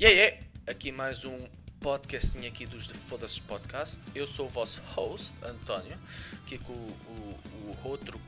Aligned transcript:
E 0.00 0.06
aí, 0.06 0.38
aqui 0.64 0.92
mais 0.92 1.24
um 1.24 1.36
podcastinho 1.80 2.46
aqui 2.46 2.64
dos 2.64 2.86
de 2.86 2.94
Foda-se 2.94 3.42
Podcast. 3.42 4.00
Eu 4.14 4.28
sou 4.28 4.46
o 4.46 4.48
vosso 4.48 4.80
host, 4.94 5.34
António, 5.42 5.98
aqui 6.34 6.56
com 6.56 6.72
o, 6.72 6.76
o, 6.76 7.76
o 7.82 7.88
outro, 7.88 8.20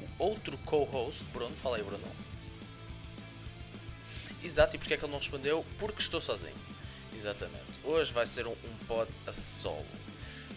o 0.00 0.24
outro 0.24 0.56
co-host, 0.64 1.22
Bruno. 1.24 1.54
Fala 1.54 1.76
aí, 1.76 1.82
Bruno. 1.82 2.08
Exato, 4.42 4.76
e 4.76 4.78
porque 4.78 4.94
é 4.94 4.96
que 4.96 5.04
ele 5.04 5.12
não 5.12 5.18
respondeu? 5.18 5.62
Porque 5.78 6.00
estou 6.00 6.22
sozinho. 6.22 6.56
Exatamente. 7.14 7.78
Hoje 7.84 8.10
vai 8.14 8.26
ser 8.26 8.46
um, 8.46 8.52
um 8.52 8.86
pod 8.86 9.10
a 9.26 9.32
solo. 9.34 9.84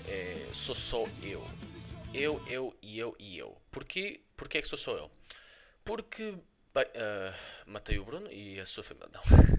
É, 0.07 0.47
sou 0.53 0.75
só 0.75 1.05
eu. 1.21 1.45
Eu, 2.13 2.41
eu 2.47 2.73
e 2.81 2.97
eu 2.97 3.13
e 3.19 3.37
eu. 3.37 3.61
Porquê? 3.69 4.21
Porquê 4.37 4.59
é 4.59 4.61
que 4.61 4.69
sou 4.69 4.77
só 4.77 4.91
eu? 4.91 5.11
Porque, 5.83 6.35
bem, 6.73 6.85
uh, 6.85 7.33
matei 7.65 7.99
o 7.99 8.05
Bruno 8.05 8.31
e 8.31 8.61
a 8.61 8.65
sua 8.65 8.81
família. 8.81 9.09
Não. 9.11 9.23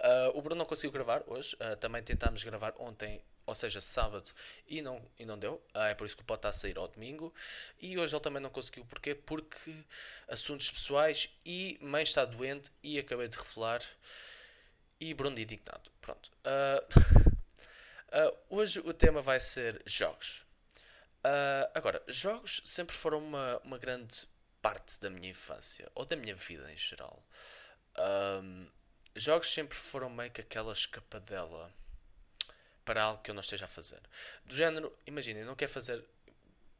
Uh, 0.00 0.38
o 0.38 0.40
Bruno 0.40 0.58
não 0.58 0.64
conseguiu 0.64 0.90
gravar 0.90 1.22
hoje. 1.26 1.54
Uh, 1.56 1.76
também 1.76 2.02
tentámos 2.02 2.42
gravar 2.42 2.72
ontem, 2.78 3.22
ou 3.44 3.54
seja, 3.54 3.80
sábado, 3.80 4.30
e 4.66 4.80
não, 4.80 5.04
e 5.18 5.26
não 5.26 5.38
deu. 5.38 5.62
Uh, 5.74 5.80
é 5.80 5.94
por 5.94 6.06
isso 6.06 6.16
que 6.16 6.22
o 6.22 6.24
pode 6.24 6.38
estar 6.38 6.48
a 6.48 6.52
sair 6.52 6.78
ao 6.78 6.88
domingo. 6.88 7.34
E 7.78 7.98
hoje 7.98 8.14
ele 8.14 8.22
também 8.22 8.42
não 8.42 8.48
conseguiu. 8.48 8.84
Porquê? 8.86 9.14
Porque 9.14 9.74
assuntos 10.26 10.70
pessoais 10.70 11.28
e 11.44 11.78
mãe 11.82 12.02
está 12.02 12.24
doente 12.24 12.70
e 12.82 12.98
acabei 12.98 13.28
de 13.28 13.36
revelar. 13.36 13.82
E 14.98 15.14
Bruno 15.14 15.38
indignado. 15.38 15.90
Pronto. 16.00 16.30
hoje 18.50 18.80
o 18.80 18.92
tema 18.92 19.22
vai 19.22 19.40
ser 19.40 19.80
jogos. 19.86 20.44
agora, 21.74 22.02
jogos 22.06 22.60
sempre 22.64 22.94
foram 22.94 23.18
uma, 23.18 23.58
uma 23.64 23.78
grande 23.78 24.28
parte 24.60 25.00
da 25.00 25.08
minha 25.08 25.30
infância, 25.30 25.90
ou 25.94 26.04
da 26.04 26.16
minha 26.16 26.34
vida 26.34 26.70
em 26.70 26.76
geral. 26.76 27.24
Um, 27.98 28.66
jogos 29.14 29.52
sempre 29.52 29.76
foram 29.76 30.10
meio 30.10 30.30
que 30.30 30.40
aquela 30.40 30.72
escapadela 30.72 31.72
para 32.84 33.02
algo 33.02 33.22
que 33.22 33.30
eu 33.30 33.34
não 33.34 33.40
esteja 33.40 33.66
a 33.66 33.68
fazer. 33.68 34.00
Do 34.44 34.54
género, 34.54 34.92
imaginem, 35.06 35.44
não 35.44 35.54
quer 35.54 35.68
fazer. 35.68 36.04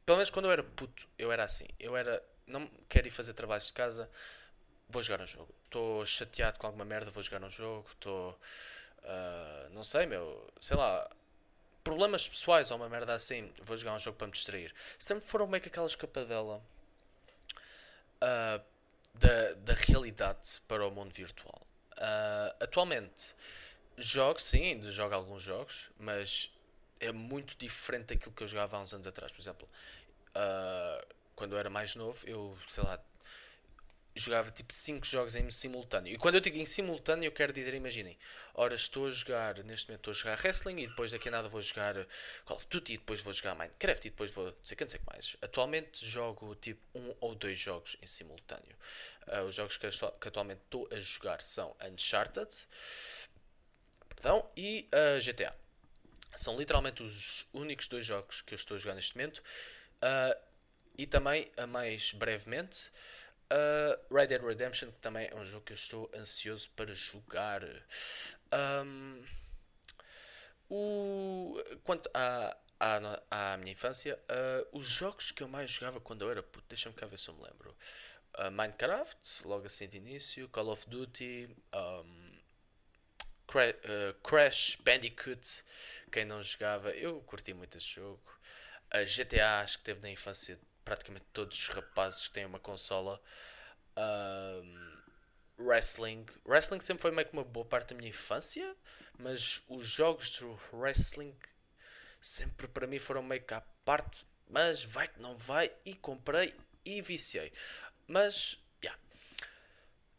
Pelo 0.05 0.17
menos 0.17 0.29
quando 0.29 0.45
eu 0.45 0.51
era 0.51 0.63
puto, 0.63 1.07
eu 1.17 1.31
era 1.31 1.43
assim. 1.43 1.67
Eu 1.79 1.95
era. 1.95 2.21
Não 2.45 2.69
quero 2.89 3.07
ir 3.07 3.11
fazer 3.11 3.33
trabalhos 3.33 3.67
de 3.67 3.73
casa, 3.73 4.09
vou 4.89 5.01
jogar 5.01 5.23
um 5.23 5.27
jogo. 5.27 5.53
Estou 5.65 6.05
chateado 6.05 6.59
com 6.59 6.67
alguma 6.67 6.83
merda, 6.83 7.11
vou 7.11 7.23
jogar 7.23 7.43
um 7.43 7.49
jogo. 7.49 7.87
Estou. 7.91 8.31
Uh, 8.99 9.69
não 9.71 9.83
sei, 9.83 10.05
meu. 10.05 10.51
Sei 10.59 10.75
lá. 10.75 11.09
Problemas 11.83 12.27
pessoais 12.27 12.69
ou 12.69 12.77
uma 12.77 12.87
merda 12.87 13.15
assim, 13.15 13.51
vou 13.63 13.75
jogar 13.75 13.95
um 13.95 13.99
jogo 13.99 14.15
para 14.15 14.27
me 14.27 14.33
distrair. 14.33 14.71
Sempre 14.99 15.25
foram 15.25 15.47
meio 15.47 15.63
que 15.63 15.67
aquela 15.67 15.87
escapadela 15.87 16.61
uh, 18.17 18.63
da, 19.15 19.53
da 19.53 19.73
realidade 19.73 20.61
para 20.67 20.85
o 20.85 20.91
mundo 20.91 21.11
virtual. 21.11 21.65
Uh, 22.01 22.63
atualmente 22.63 23.35
jogo, 23.95 24.41
sim, 24.41 24.81
jogo 24.89 25.13
alguns 25.13 25.43
jogos, 25.43 25.91
mas 25.99 26.51
é 26.99 27.11
muito 27.11 27.55
diferente 27.55 28.07
daquilo 28.07 28.33
que 28.33 28.41
eu 28.41 28.47
jogava 28.47 28.75
há 28.75 28.79
uns 28.79 28.91
anos 28.91 29.05
atrás. 29.05 29.31
Por 29.31 29.39
exemplo, 29.39 29.69
uh, 30.29 31.05
quando 31.35 31.53
eu 31.53 31.59
era 31.59 31.69
mais 31.69 31.95
novo, 31.95 32.27
eu 32.27 32.57
sei 32.67 32.83
lá, 32.83 32.99
jogava 34.15 34.51
tipo 34.51 34.73
5 34.73 35.05
jogos 35.05 35.35
em 35.35 35.49
simultâneo. 35.49 36.13
E 36.13 36.17
quando 36.17 36.35
eu 36.35 36.41
digo 36.41 36.57
em 36.57 36.65
simultâneo, 36.65 37.27
eu 37.27 37.31
quero 37.31 37.53
dizer, 37.53 37.73
imaginem, 37.73 38.17
ora 38.53 38.75
estou 38.75 39.07
a 39.07 39.11
jogar, 39.11 39.63
neste 39.63 39.87
momento 39.87 40.09
estou 40.09 40.11
a 40.11 40.13
jogar 40.13 40.39
wrestling 40.43 40.81
e 40.81 40.87
depois 40.87 41.11
daqui 41.11 41.29
a 41.29 41.31
nada 41.31 41.47
vou 41.47 41.61
jogar 41.61 41.95
Call 42.45 42.57
of 42.57 42.67
Duty 42.69 42.93
e 42.93 42.97
depois 42.97 43.21
vou 43.21 43.33
jogar 43.33 43.55
Minecraft 43.55 44.07
e 44.07 44.11
depois 44.11 44.33
vou 44.33 44.45
não 44.45 44.55
sei 44.63 44.75
que, 44.75 44.83
não 44.83 44.89
sei 44.89 44.99
que 44.99 45.05
mais. 45.05 45.37
Atualmente 45.41 46.05
jogo 46.05 46.55
tipo 46.55 46.81
um 46.93 47.15
ou 47.21 47.35
dois 47.35 47.57
jogos 47.57 47.95
em 48.01 48.05
simultâneo. 48.05 48.75
Uh, 49.27 49.43
os 49.43 49.55
jogos 49.55 49.77
que, 49.77 49.87
que, 49.89 50.27
atualmente 50.27 50.61
estou 50.65 50.87
a 50.91 50.99
jogar 50.99 51.41
são 51.41 51.75
Uncharted 51.81 52.49
perdão, 54.09 54.47
e 54.55 54.87
uh, 54.93 55.23
GTA. 55.23 55.55
São 56.35 56.57
literalmente 56.57 57.03
os 57.03 57.47
únicos 57.53 57.87
dois 57.87 58.05
jogos 58.05 58.41
que 58.41 58.53
eu 58.53 58.55
estou 58.55 58.75
a 58.75 58.79
jogar 58.79 58.95
neste 58.95 59.15
momento. 59.15 59.39
Uh, 59.97 60.51
e 60.97 61.07
também, 61.07 61.51
a 61.57 61.65
mais 61.65 62.13
brevemente, 62.13 62.91
Uh, 63.51 64.15
Red 64.15 64.27
Dead 64.27 64.41
Redemption, 64.41 64.91
que 64.91 64.99
também 64.99 65.27
é 65.29 65.35
um 65.35 65.43
jogo 65.43 65.65
que 65.65 65.73
eu 65.73 65.75
estou 65.75 66.09
ansioso 66.15 66.69
para 66.69 66.93
jogar. 66.93 67.61
Um, 68.53 69.25
o, 70.69 71.61
quanto 71.83 72.09
à, 72.13 72.55
à, 72.79 73.21
à 73.29 73.57
minha 73.57 73.73
infância, 73.73 74.17
uh, 74.29 74.77
os 74.77 74.85
jogos 74.85 75.33
que 75.33 75.43
eu 75.43 75.49
mais 75.49 75.69
jogava 75.69 75.99
quando 75.99 76.21
eu 76.21 76.31
era 76.31 76.41
puto, 76.41 76.65
deixa-me 76.69 76.95
cá 76.95 77.05
ver 77.05 77.19
se 77.19 77.27
eu 77.27 77.33
me 77.33 77.43
lembro. 77.43 77.75
Uh, 78.39 78.49
Minecraft, 78.51 79.45
logo 79.45 79.65
assim 79.65 79.89
de 79.89 79.97
início, 79.97 80.47
Call 80.47 80.69
of 80.69 80.89
Duty, 80.89 81.49
um, 81.75 82.31
Cra 83.45 83.75
Crash 84.23 84.77
Bandicoot, 84.77 85.61
quem 86.09 86.23
não 86.23 86.41
jogava, 86.41 86.91
eu 86.91 87.19
curti 87.23 87.53
muito 87.53 87.77
esse 87.77 87.87
jogo. 87.87 88.21
GTA, 89.05 89.59
acho 89.59 89.77
que 89.79 89.83
teve 89.83 89.99
na 90.01 90.09
infância 90.09 90.57
praticamente 90.83 91.25
todos 91.33 91.57
os 91.57 91.67
rapazes 91.69 92.27
que 92.27 92.33
têm 92.33 92.45
uma 92.45 92.59
consola. 92.59 93.21
Um, 93.97 95.01
wrestling. 95.59 96.25
Wrestling 96.45 96.79
sempre 96.79 97.01
foi 97.01 97.11
meio 97.11 97.27
que 97.27 97.33
uma 97.33 97.43
boa 97.43 97.65
parte 97.65 97.89
da 97.89 97.95
minha 97.95 98.09
infância, 98.09 98.75
mas 99.17 99.61
os 99.67 99.87
jogos 99.87 100.31
de 100.31 100.45
wrestling 100.73 101.35
sempre 102.19 102.67
para 102.67 102.87
mim 102.87 102.99
foram 102.99 103.23
meio 103.23 103.43
que 103.43 103.53
à 103.53 103.61
parte. 103.83 104.25
Mas 104.47 104.83
vai 104.83 105.07
que 105.07 105.19
não 105.19 105.37
vai, 105.37 105.71
e 105.85 105.95
comprei 105.95 106.53
e 106.83 107.01
viciei. 107.01 107.53
Mas, 108.07 108.59
já. 108.83 108.89
Yeah. 108.89 109.01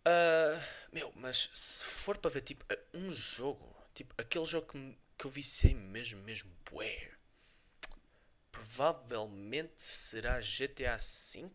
Uh, 0.05 0.65
meu, 0.91 1.13
mas 1.17 1.51
se 1.53 1.85
for 1.85 2.17
para 2.17 2.31
ver 2.31 2.41
tipo 2.41 2.65
um 2.95 3.13
jogo, 3.13 3.77
tipo 3.95 4.15
aquele 4.17 4.47
jogo 4.47 4.67
que, 4.69 4.99
que 5.19 5.25
eu 5.27 5.31
viciei 5.31 5.75
mesmo, 5.75 6.23
mesmo, 6.23 6.51
bué 6.71 7.12
provavelmente 8.63 9.83
será 9.83 10.39
GTA 10.39 10.97
V 10.97 11.51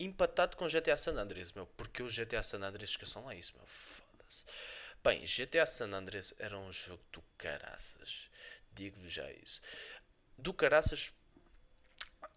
empatado 0.00 0.56
com 0.56 0.66
GTA 0.66 0.96
San 0.96 1.12
Andreas, 1.12 1.52
meu. 1.52 1.66
Porque 1.66 2.02
o 2.02 2.08
GTA 2.08 2.42
San 2.42 2.58
Andreas, 2.58 2.90
esqueçam 2.90 3.24
lá 3.24 3.34
isso, 3.34 3.54
meu. 3.56 3.66
Foda-se. 3.66 4.44
Bem, 5.02 5.22
GTA 5.24 5.66
San 5.66 5.92
Andreas 5.92 6.34
era 6.38 6.58
um 6.58 6.72
jogo 6.72 7.02
do 7.12 7.22
caraças. 7.36 8.28
Digo-vos 8.72 9.12
já 9.12 9.30
isso. 9.32 9.60
Do 10.36 10.52
caraças. 10.52 11.12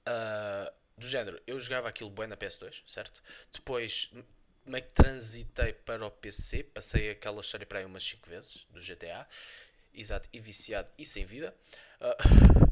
Uh, 0.02 0.72
do 0.98 1.08
género, 1.08 1.42
eu 1.48 1.60
jogava 1.60 1.90
aquilo 1.90 2.10
bem 2.12 2.28
na 2.28 2.38
PS2, 2.38 2.84
certo? 2.86 3.24
Depois 3.52 4.12
meio 4.66 4.84
que 4.84 4.92
transitei 4.92 5.74
para 5.74 6.06
o 6.06 6.12
PC, 6.12 6.64
passei 6.64 7.10
aquela 7.10 7.42
história 7.42 7.66
para 7.66 7.80
aí 7.80 7.86
umas 7.86 8.04
5 8.04 8.30
vezes 8.30 8.68
do 8.70 8.80
GTA, 8.80 9.28
exato, 9.94 10.30
e 10.32 10.40
viciado 10.40 10.88
e 10.98 11.06
sem 11.06 11.26
vida. 11.26 11.56
Uh, 12.00 12.72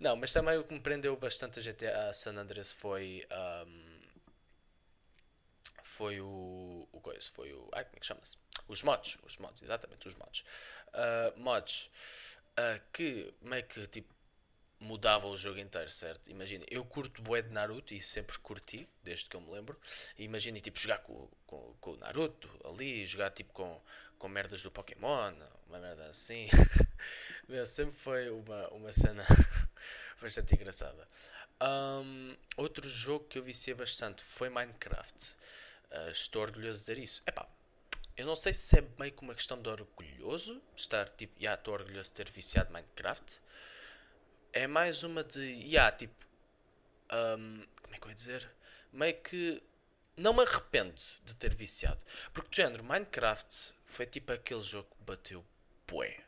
Não, 0.00 0.16
mas 0.16 0.32
também 0.32 0.56
o 0.56 0.64
que 0.64 0.72
me 0.72 0.80
prendeu 0.80 1.14
bastante 1.14 1.60
a 1.60 1.62
GTA 1.62 2.12
San 2.14 2.34
Andreas 2.36 2.72
foi. 2.72 3.26
Um, 3.66 4.00
foi 5.82 6.20
o. 6.20 6.88
O 6.90 7.00
coisa, 7.00 7.30
foi 7.30 7.52
o. 7.52 7.68
Ai, 7.72 7.84
como 7.84 7.96
é 7.96 8.00
que 8.00 8.06
chama-se? 8.06 8.38
Os 8.66 8.82
mods, 8.82 9.18
os 9.22 9.36
mods, 9.36 9.60
exatamente, 9.62 10.08
os 10.08 10.14
mods. 10.14 10.42
Uh, 10.88 11.38
mods 11.38 11.90
uh, 12.58 12.80
que 12.92 13.32
meio 13.42 13.64
que 13.64 13.86
tipo 13.88 14.12
mudavam 14.80 15.30
o 15.30 15.36
jogo 15.36 15.58
inteiro, 15.58 15.90
certo? 15.90 16.30
Imagina, 16.30 16.64
eu 16.70 16.82
curto 16.84 17.20
bué 17.20 17.42
de 17.42 17.50
Naruto 17.50 17.92
e 17.92 18.00
sempre 18.00 18.38
curti, 18.38 18.88
desde 19.04 19.26
que 19.26 19.36
eu 19.36 19.40
me 19.42 19.50
lembro. 19.50 19.78
Imagina, 20.16 20.58
tipo, 20.58 20.80
jogar 20.80 20.98
com, 21.00 21.28
com, 21.46 21.74
com 21.78 21.90
o 21.92 21.96
Naruto 21.98 22.48
ali, 22.64 23.04
jogar 23.04 23.30
tipo 23.30 23.52
com, 23.52 23.78
com 24.20 24.28
merdas 24.28 24.62
do 24.62 24.70
Pokémon, 24.70 25.32
uma 25.66 25.80
merda 25.80 26.08
assim. 26.10 26.46
Meu, 27.48 27.64
sempre 27.64 27.96
foi 27.96 28.28
uma, 28.28 28.68
uma 28.68 28.92
cena 28.92 29.24
bastante 30.20 30.54
engraçada. 30.54 31.08
Um, 31.60 32.36
outro 32.56 32.86
jogo 32.86 33.24
que 33.24 33.38
eu 33.38 33.42
viciei 33.42 33.74
bastante 33.74 34.22
foi 34.22 34.50
Minecraft. 34.50 35.36
Uh, 35.90 36.10
estou 36.10 36.42
orgulhoso 36.42 36.80
de 36.80 36.80
dizer 36.80 36.98
isso. 37.02 37.22
Epá, 37.26 37.48
eu 38.14 38.26
não 38.26 38.36
sei 38.36 38.52
se 38.52 38.78
é 38.78 38.84
meio 38.98 39.10
que 39.10 39.22
uma 39.22 39.34
questão 39.34 39.60
de 39.60 39.68
orgulhoso, 39.70 40.62
estar 40.76 41.08
tipo, 41.08 41.32
já 41.36 41.44
yeah, 41.44 41.60
estou 41.60 41.72
orgulhoso 41.72 42.10
de 42.10 42.16
ter 42.16 42.30
viciado 42.30 42.70
Minecraft. 42.70 43.40
É 44.52 44.66
mais 44.66 45.02
uma 45.02 45.24
de, 45.24 45.62
já, 45.62 45.66
yeah, 45.66 45.96
tipo, 45.96 46.26
um, 47.10 47.66
como 47.82 47.94
é 47.94 47.98
que 47.98 48.04
eu 48.04 48.10
ia 48.10 48.14
dizer? 48.14 48.50
Meio 48.92 49.16
que 49.22 49.62
não 50.14 50.34
me 50.34 50.42
arrependo 50.42 51.00
de 51.24 51.34
ter 51.34 51.54
viciado. 51.54 52.04
Porque, 52.34 52.50
de 52.50 52.56
género, 52.56 52.84
Minecraft 52.84 53.79
foi 53.90 54.06
tipo 54.06 54.32
aquele 54.32 54.62
jogo 54.62 54.88
que 54.96 55.04
bateu 55.04 55.44
bué. 55.86 56.24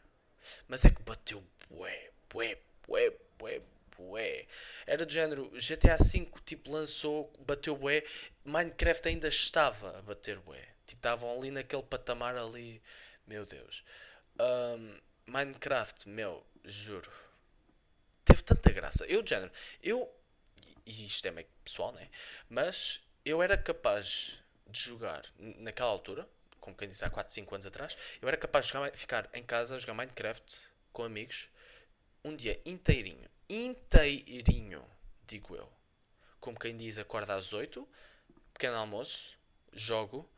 Mas 0.68 0.84
é 0.84 0.90
que 0.90 1.02
bateu 1.02 1.42
bué, 1.70 2.10
bué, 2.28 2.58
bué, 2.86 3.16
bué, 3.38 3.62
bué. 3.96 4.46
Era 4.86 5.06
do 5.06 5.12
género, 5.12 5.50
GTA 5.50 5.96
V 5.96 6.30
tipo 6.44 6.70
lançou, 6.70 7.32
bateu 7.40 7.76
bué, 7.76 8.04
Minecraft 8.44 9.08
ainda 9.08 9.28
estava 9.28 9.98
a 9.98 10.02
bater 10.02 10.38
bué. 10.40 10.68
Tipo, 10.86 10.98
estavam 10.98 11.38
ali 11.38 11.50
naquele 11.50 11.82
patamar 11.82 12.36
ali, 12.36 12.82
meu 13.26 13.46
Deus. 13.46 13.84
Um, 14.40 14.98
Minecraft, 15.26 16.08
meu, 16.08 16.44
juro, 16.64 17.10
teve 18.24 18.42
tanta 18.42 18.70
graça. 18.72 19.06
Eu, 19.06 19.22
de 19.22 19.30
género, 19.30 19.52
eu, 19.82 20.12
e 20.84 21.06
isto 21.06 21.26
é 21.26 21.30
meio 21.30 21.46
pessoal, 21.64 21.92
né? 21.92 22.10
Mas 22.48 23.00
eu 23.24 23.42
era 23.42 23.56
capaz 23.56 24.42
de 24.66 24.80
jogar 24.80 25.24
naquela 25.38 25.90
altura, 25.90 26.28
como 26.62 26.76
quem 26.76 26.88
diz 26.88 27.02
há 27.02 27.10
4, 27.10 27.34
5 27.34 27.54
anos 27.56 27.66
atrás, 27.66 27.96
eu 28.22 28.28
era 28.28 28.36
capaz 28.36 28.66
de 28.66 28.72
jogar, 28.72 28.96
ficar 28.96 29.28
em 29.34 29.42
casa 29.42 29.74
a 29.74 29.78
jogar 29.78 29.94
Minecraft 29.94 30.58
com 30.92 31.02
amigos 31.02 31.50
um 32.24 32.36
dia 32.36 32.60
inteirinho. 32.64 33.28
Inteirinho, 33.48 34.84
digo 35.26 35.56
eu. 35.56 35.70
Como 36.40 36.58
quem 36.58 36.76
diz, 36.76 36.98
acorda 36.98 37.34
às 37.34 37.52
8, 37.52 37.86
pequeno 38.54 38.76
almoço, 38.76 39.36
jogo, 39.72 40.30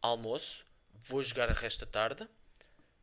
almoço, 0.00 0.64
vou 0.94 1.20
jogar 1.20 1.50
a 1.50 1.52
resto 1.52 1.84
da 1.84 1.90
tarde, 1.90 2.28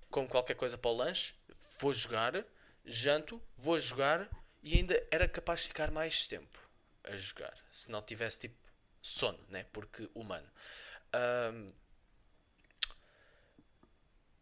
como 0.09 0.27
qualquer 0.27 0.55
coisa 0.55 0.77
para 0.77 0.89
o 0.89 0.95
lanche, 0.95 1.33
vou 1.79 1.93
jogar, 1.93 2.45
janto, 2.85 3.41
vou 3.57 3.77
jogar 3.77 4.29
e 4.63 4.77
ainda 4.77 5.05
era 5.11 5.27
capaz 5.27 5.61
de 5.61 5.67
ficar 5.67 5.91
mais 5.91 6.27
tempo 6.27 6.59
a 7.03 7.15
jogar. 7.17 7.53
Se 7.69 7.91
não 7.91 8.01
tivesse 8.01 8.39
tipo 8.39 8.55
sono, 9.01 9.39
né? 9.49 9.65
Porque 9.73 10.09
humano. 10.15 10.49
Um, 11.13 11.67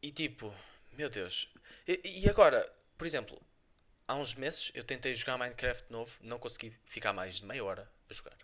e 0.01 0.11
tipo, 0.11 0.53
meu 0.93 1.09
Deus. 1.09 1.49
E, 1.87 2.21
e, 2.23 2.29
agora, 2.29 2.71
por 2.97 3.05
exemplo, 3.07 3.41
há 4.07 4.15
uns 4.15 4.35
meses 4.35 4.71
eu 4.73 4.83
tentei 4.83 5.13
jogar 5.15 5.37
Minecraft 5.37 5.91
novo, 5.91 6.17
não 6.21 6.39
consegui 6.39 6.73
ficar 6.85 7.13
mais 7.13 7.35
de 7.35 7.45
meia 7.45 7.63
hora 7.63 7.91
a 8.09 8.13
jogar. 8.13 8.37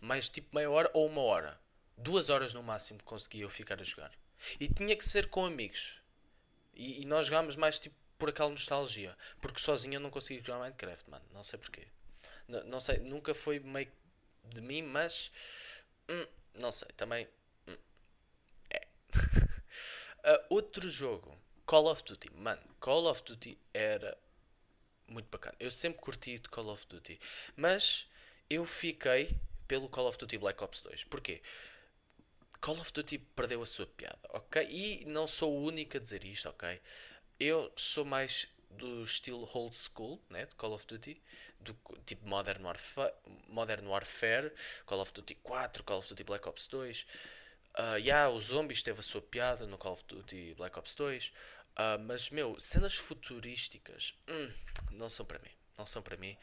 Mais 0.00 0.28
tipo 0.28 0.54
meia 0.54 0.70
hora 0.70 0.90
ou 0.94 1.06
uma 1.06 1.22
hora. 1.22 1.58
Duas 1.96 2.30
horas 2.30 2.54
no 2.54 2.62
máximo 2.62 3.02
conseguia 3.04 3.42
eu 3.42 3.50
ficar 3.50 3.80
a 3.80 3.84
jogar. 3.84 4.12
E 4.58 4.68
tinha 4.68 4.96
que 4.96 5.04
ser 5.04 5.28
com 5.28 5.44
amigos. 5.44 6.00
E, 6.74 7.02
e 7.02 7.04
nós 7.04 7.26
jogámos 7.26 7.56
mais 7.56 7.78
tipo 7.78 7.96
por 8.18 8.28
aquela 8.28 8.50
nostalgia. 8.50 9.16
Porque 9.40 9.60
sozinho 9.60 9.94
eu 9.94 10.00
não 10.00 10.10
conseguia 10.10 10.42
jogar 10.42 10.58
Minecraft, 10.60 11.10
mano. 11.10 11.24
Não 11.32 11.44
sei 11.44 11.58
porquê. 11.58 11.86
N 12.48 12.62
não 12.64 12.80
sei, 12.80 12.98
nunca 12.98 13.34
foi 13.34 13.60
meio 13.60 13.90
de 14.44 14.60
mim, 14.60 14.82
mas. 14.82 15.30
Hum, 16.08 16.26
não 16.54 16.72
sei, 16.72 16.88
também. 16.96 17.28
Hum, 17.68 17.76
é. 18.70 18.86
uh, 20.24 20.44
outro 20.48 20.88
jogo, 20.88 21.36
Call 21.66 21.86
of 21.86 22.02
Duty. 22.02 22.30
Mano, 22.34 22.62
Call 22.80 23.06
of 23.06 23.22
Duty 23.22 23.58
era 23.72 24.16
muito 25.08 25.28
bacana. 25.30 25.56
Eu 25.60 25.70
sempre 25.70 26.00
curti 26.00 26.38
de 26.38 26.48
Call 26.48 26.68
of 26.68 26.86
Duty. 26.86 27.18
Mas 27.56 28.08
eu 28.48 28.64
fiquei 28.64 29.36
pelo 29.66 29.88
Call 29.88 30.06
of 30.06 30.18
Duty 30.18 30.38
Black 30.38 30.62
Ops 30.62 30.82
2. 30.82 31.04
Porquê? 31.04 31.42
Call 32.60 32.80
of 32.80 32.92
Duty 32.92 33.18
perdeu 33.18 33.62
a 33.62 33.66
sua 33.66 33.86
piada, 33.86 34.28
ok? 34.30 34.66
E 34.70 35.04
não 35.04 35.26
sou 35.26 35.52
o 35.52 35.64
único 35.64 35.96
a 35.96 36.00
dizer 36.00 36.24
isto, 36.24 36.48
ok? 36.48 36.80
Eu 37.38 37.70
sou 37.76 38.04
mais 38.04 38.48
do 38.70 39.04
estilo 39.04 39.48
old 39.52 39.76
school, 39.76 40.20
né, 40.30 40.46
de 40.46 40.54
Call 40.54 40.72
of 40.72 40.86
Duty, 40.86 41.20
do 41.60 41.76
tipo 42.06 42.26
Modern 42.26 42.64
Warfare, 42.64 43.12
Modern 43.48 43.86
Warfare, 43.86 44.52
Call 44.86 45.00
of 45.00 45.12
Duty 45.12 45.36
4, 45.42 45.82
Call 45.84 45.98
of 45.98 46.08
Duty 46.08 46.24
Black 46.24 46.48
Ops 46.48 46.66
2. 46.68 47.06
Uh, 47.76 47.96
yeah, 47.98 48.28
o 48.28 48.40
Zombies 48.40 48.82
teve 48.82 49.00
a 49.00 49.02
sua 49.02 49.20
piada 49.20 49.66
no 49.66 49.76
Call 49.76 49.92
of 49.92 50.04
Duty 50.04 50.54
Black 50.54 50.78
Ops 50.78 50.94
2. 50.94 51.26
Uh, 51.26 51.32
ah, 51.76 51.98
mas, 51.98 52.30
meu, 52.30 52.58
cenas 52.60 52.94
futurísticas 52.94 54.14
hum, 54.28 54.52
não 54.92 55.10
são 55.10 55.26
para 55.26 55.38
mim. 55.40 55.50
Não 55.76 55.84
são 55.84 56.00
para 56.00 56.16
mim. 56.16 56.36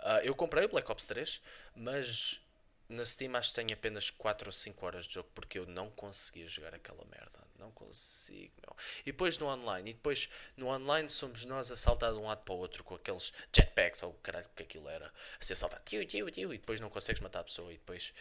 Uh, 0.00 0.20
eu 0.22 0.34
comprei 0.34 0.64
o 0.64 0.68
Black 0.68 0.90
Ops 0.90 1.06
3, 1.06 1.42
mas 1.74 2.40
na 2.88 3.04
Steam 3.04 3.34
acho 3.34 3.48
que 3.48 3.56
tenho 3.56 3.72
apenas 3.72 4.10
4 4.10 4.48
ou 4.48 4.52
5 4.52 4.86
horas 4.86 5.06
de 5.06 5.14
jogo 5.14 5.28
porque 5.34 5.58
eu 5.58 5.66
não 5.66 5.90
conseguia 5.90 6.46
jogar 6.46 6.74
aquela 6.74 7.04
merda. 7.06 7.40
Não 7.58 7.70
consigo, 7.72 8.52
meu. 8.64 8.76
E 9.00 9.12
depois 9.12 9.38
no 9.38 9.46
online. 9.46 9.90
E 9.90 9.94
depois 9.94 10.28
no 10.56 10.68
online 10.68 11.08
somos 11.08 11.44
nós 11.46 11.70
a 11.72 11.76
saltar 11.76 12.12
de 12.12 12.18
um 12.18 12.26
lado 12.26 12.44
para 12.44 12.54
o 12.54 12.58
outro 12.58 12.84
com 12.84 12.94
aqueles 12.94 13.32
jetpacks 13.52 14.02
ou 14.02 14.10
o 14.10 14.14
caralho 14.14 14.48
que 14.54 14.62
aquilo 14.62 14.88
era. 14.88 15.12
A 15.40 15.44
ser 15.44 15.56
saltar 15.56 15.80
tiu, 15.80 16.06
tiu, 16.06 16.30
tiu. 16.30 16.54
E 16.54 16.58
depois 16.58 16.80
não 16.80 16.90
consegues 16.90 17.20
matar 17.20 17.40
a 17.40 17.44
pessoa. 17.44 17.72
E 17.72 17.78
depois. 17.78 18.12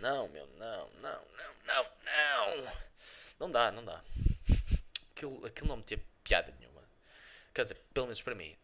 Não, 0.00 0.28
meu, 0.28 0.46
não, 0.58 0.90
não, 1.00 1.22
não, 1.32 1.54
não, 1.66 1.84
não. 2.64 2.72
Não 3.38 3.50
dá, 3.50 3.72
não 3.72 3.84
dá. 3.84 4.02
Aquilo, 5.12 5.44
aquilo 5.46 5.68
não 5.68 5.78
me 5.78 5.82
tinha 5.82 6.00
piada 6.24 6.54
nenhuma. 6.58 6.82
Quer 7.54 7.64
dizer, 7.64 7.76
pelo 7.92 8.06
menos 8.06 8.22
para 8.22 8.34
mim. 8.34 8.56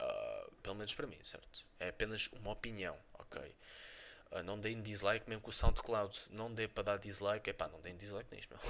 Uh, 0.00 0.52
pelo 0.62 0.74
menos 0.74 0.94
para 0.94 1.06
mim, 1.06 1.18
certo? 1.22 1.64
É 1.78 1.88
apenas 1.88 2.28
uma 2.32 2.50
opinião, 2.50 2.96
ok? 3.14 3.54
Uh, 4.30 4.42
não 4.42 4.58
deem 4.58 4.80
dislike 4.82 5.28
mesmo 5.28 5.42
com 5.42 5.50
o 5.50 5.52
SoundCloud. 5.52 6.18
Não 6.30 6.52
dê 6.52 6.66
para 6.66 6.82
dar 6.82 6.96
dislike. 6.98 7.50
Epá, 7.50 7.68
não 7.68 7.80
deem 7.80 7.96
dislike 7.96 8.34
nisto, 8.34 8.50
meu. 8.50 8.60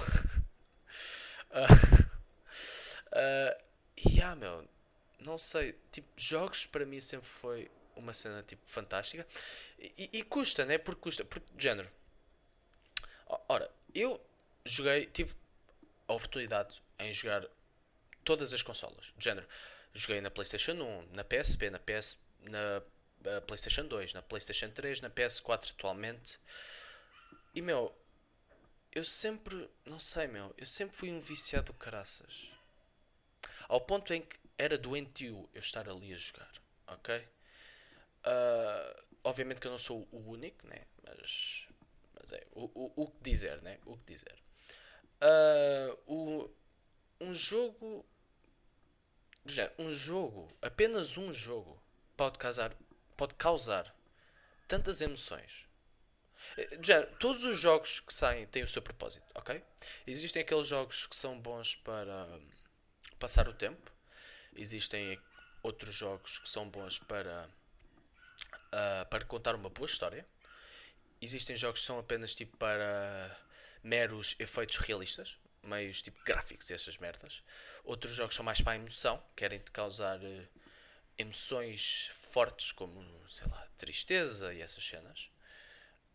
uh, 1.61 1.73
uh, 3.07 3.63
yeah, 4.07 4.35
meu. 4.35 4.67
Não 5.19 5.37
sei. 5.37 5.79
Tipo, 5.91 6.07
jogos 6.17 6.65
para 6.65 6.85
mim 6.85 6.99
sempre 6.99 7.27
foi 7.27 7.71
uma 7.95 8.13
cena 8.13 8.43
tipo 8.43 8.61
fantástica. 8.65 9.25
E, 9.79 10.09
e 10.13 10.23
custa, 10.23 10.65
né? 10.65 10.77
Porque 10.77 11.01
custa. 11.01 11.25
Porque, 11.25 11.47
género. 11.57 11.89
Ora, 13.47 13.69
eu 13.93 14.19
joguei. 14.65 15.05
Tive 15.07 15.33
a 16.07 16.13
oportunidade 16.13 16.81
em 16.99 17.11
jogar 17.13 17.45
todas 18.23 18.53
as 18.53 18.61
consolas. 18.61 19.13
De 19.17 19.23
género. 19.23 19.47
Joguei 19.93 20.21
na 20.21 20.31
PlayStation 20.31 20.73
1, 20.73 21.13
na 21.13 21.23
PSP, 21.23 21.69
na 21.69 21.79
PS. 21.79 22.17
Na 22.39 22.83
PlayStation 23.47 23.85
2, 23.85 24.13
na 24.13 24.21
PlayStation 24.21 24.69
3, 24.69 25.01
na 25.01 25.09
PS4 25.09 25.71
atualmente. 25.71 26.37
E 27.55 27.61
meu, 27.61 27.95
eu 28.91 29.03
sempre, 29.03 29.69
não 29.85 29.99
sei, 29.99 30.27
meu, 30.27 30.53
eu 30.57 30.65
sempre 30.65 30.95
fui 30.95 31.11
um 31.11 31.19
viciado 31.19 31.73
caraças. 31.73 32.49
Ao 33.67 33.79
ponto 33.79 34.13
em 34.13 34.21
que 34.21 34.37
era 34.57 34.77
doentio 34.77 35.49
eu 35.53 35.59
estar 35.59 35.89
ali 35.89 36.13
a 36.13 36.17
jogar, 36.17 36.51
ok? 36.87 37.27
Uh, 38.25 39.03
obviamente 39.23 39.59
que 39.59 39.67
eu 39.67 39.71
não 39.71 39.77
sou 39.77 40.07
o 40.11 40.29
único, 40.29 40.65
né? 40.67 40.81
Mas, 41.05 41.67
mas 42.19 42.33
é, 42.33 42.45
o, 42.53 42.65
o, 42.73 43.03
o 43.03 43.07
que 43.07 43.21
dizer, 43.21 43.61
né? 43.61 43.79
O 43.85 43.97
que 43.97 44.13
dizer. 44.13 44.35
Uh, 45.21 45.97
o, 46.07 46.49
um 47.21 47.33
jogo. 47.33 48.05
Um 49.77 49.91
jogo, 49.91 50.49
apenas 50.61 51.17
um 51.17 51.33
jogo, 51.33 51.77
pode 52.15 52.37
causar 52.37 52.73
pode 53.17 53.35
causar 53.35 53.93
tantas 54.67 55.01
emoções. 55.01 55.65
Eh, 56.57 56.79
já, 56.81 57.05
todos 57.17 57.43
os 57.43 57.59
jogos 57.59 57.99
que 57.99 58.13
saem 58.13 58.45
têm 58.47 58.63
o 58.63 58.67
seu 58.67 58.81
propósito, 58.81 59.25
ok? 59.35 59.63
Existem 60.05 60.41
aqueles 60.41 60.67
jogos 60.67 61.07
que 61.07 61.15
são 61.15 61.39
bons 61.39 61.75
para 61.75 62.39
passar 63.19 63.47
o 63.47 63.53
tempo, 63.53 63.91
existem 64.55 65.19
outros 65.61 65.95
jogos 65.95 66.39
que 66.39 66.49
são 66.49 66.69
bons 66.69 66.99
para, 66.99 67.49
uh, 68.73 69.05
para 69.09 69.23
contar 69.25 69.55
uma 69.55 69.69
boa 69.69 69.85
história, 69.85 70.25
existem 71.21 71.55
jogos 71.55 71.81
que 71.81 71.85
são 71.85 71.99
apenas 71.99 72.35
tipo 72.35 72.57
para 72.57 73.37
meros 73.83 74.35
efeitos 74.39 74.77
realistas, 74.77 75.37
meios 75.61 76.01
tipo 76.01 76.21
gráficos 76.23 76.69
e 76.69 76.73
essas 76.73 76.97
merdas. 76.97 77.43
Outros 77.83 78.15
jogos 78.15 78.35
são 78.35 78.43
mais 78.43 78.61
para 78.61 78.73
a 78.73 78.75
emoção, 78.75 79.23
querem 79.35 79.59
te 79.59 79.71
causar. 79.71 80.19
Uh, 80.19 80.47
emoções 81.17 82.09
fortes 82.11 82.71
como, 82.71 83.03
sei 83.29 83.47
lá, 83.47 83.67
tristeza 83.77 84.53
e 84.53 84.61
essas 84.61 84.85
cenas. 84.85 85.29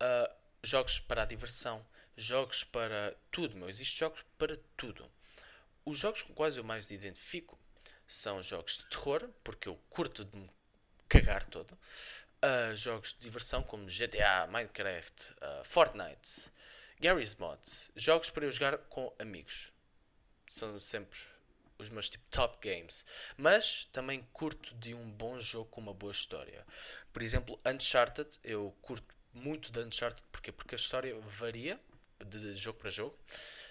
Uh, 0.01 0.35
jogos 0.63 1.01
para 1.01 1.23
a 1.23 1.27
diversão, 1.27 1.85
jogos 2.17 2.65
para 2.65 3.17
tudo, 3.31 3.57
meu. 3.57 3.69
Existem 3.69 3.99
jogos 3.99 4.25
para 4.37 4.59
tudo. 4.77 5.11
Os 5.85 5.99
jogos 5.99 6.23
com 6.23 6.35
quais 6.35 6.57
eu 6.57 6.65
mais 6.65 6.91
identifico 6.91 7.59
são 8.07 8.43
jogos 8.43 8.79
de 8.79 8.87
terror, 8.87 9.29
porque 9.45 9.69
eu 9.69 9.77
curto 9.89 10.25
de 10.25 10.37
me 10.37 10.51
cagar 11.09 11.47
todo. 11.47 11.79
Uh, 12.41 12.77
jogos 12.77 13.15
de 13.15 13.21
diversão 13.21 13.63
como 13.63 13.87
GTA, 13.87 14.47
Minecraft, 14.47 15.33
uh, 15.33 15.65
Fortnite, 15.65 16.51
Garry's 17.01 17.35
Mod. 17.35 17.61
Jogos 17.97 18.31
para 18.31 18.45
eu 18.45 18.51
jogar 18.53 18.79
com 18.79 19.13
amigos. 19.19 19.73
São 20.49 20.79
sempre 20.79 21.19
os 21.79 21.91
meus 21.91 22.09
tipo 22.09 22.25
top 22.31 22.59
games. 22.69 23.05
Mas 23.37 23.87
também 23.87 24.27
curto 24.33 24.75
de 24.75 24.95
um 24.95 25.11
bom 25.11 25.39
jogo 25.41 25.71
com 25.71 25.81
uma 25.81 25.95
boa 25.95 26.13
história. 26.13 26.67
Por 27.13 27.23
exemplo, 27.23 27.59
Uncharted, 27.65 28.29
eu 28.45 28.75
curto 28.83 29.15
muito 29.33 29.71
de 29.71 29.81
Uncharted 29.81 30.23
porque 30.33 30.53
porque 30.53 30.75
a 30.75 30.77
história 30.77 31.19
varia 31.21 31.81
de 32.25 32.55
jogo 32.55 32.79
para 32.79 32.91
jogo. 32.91 33.17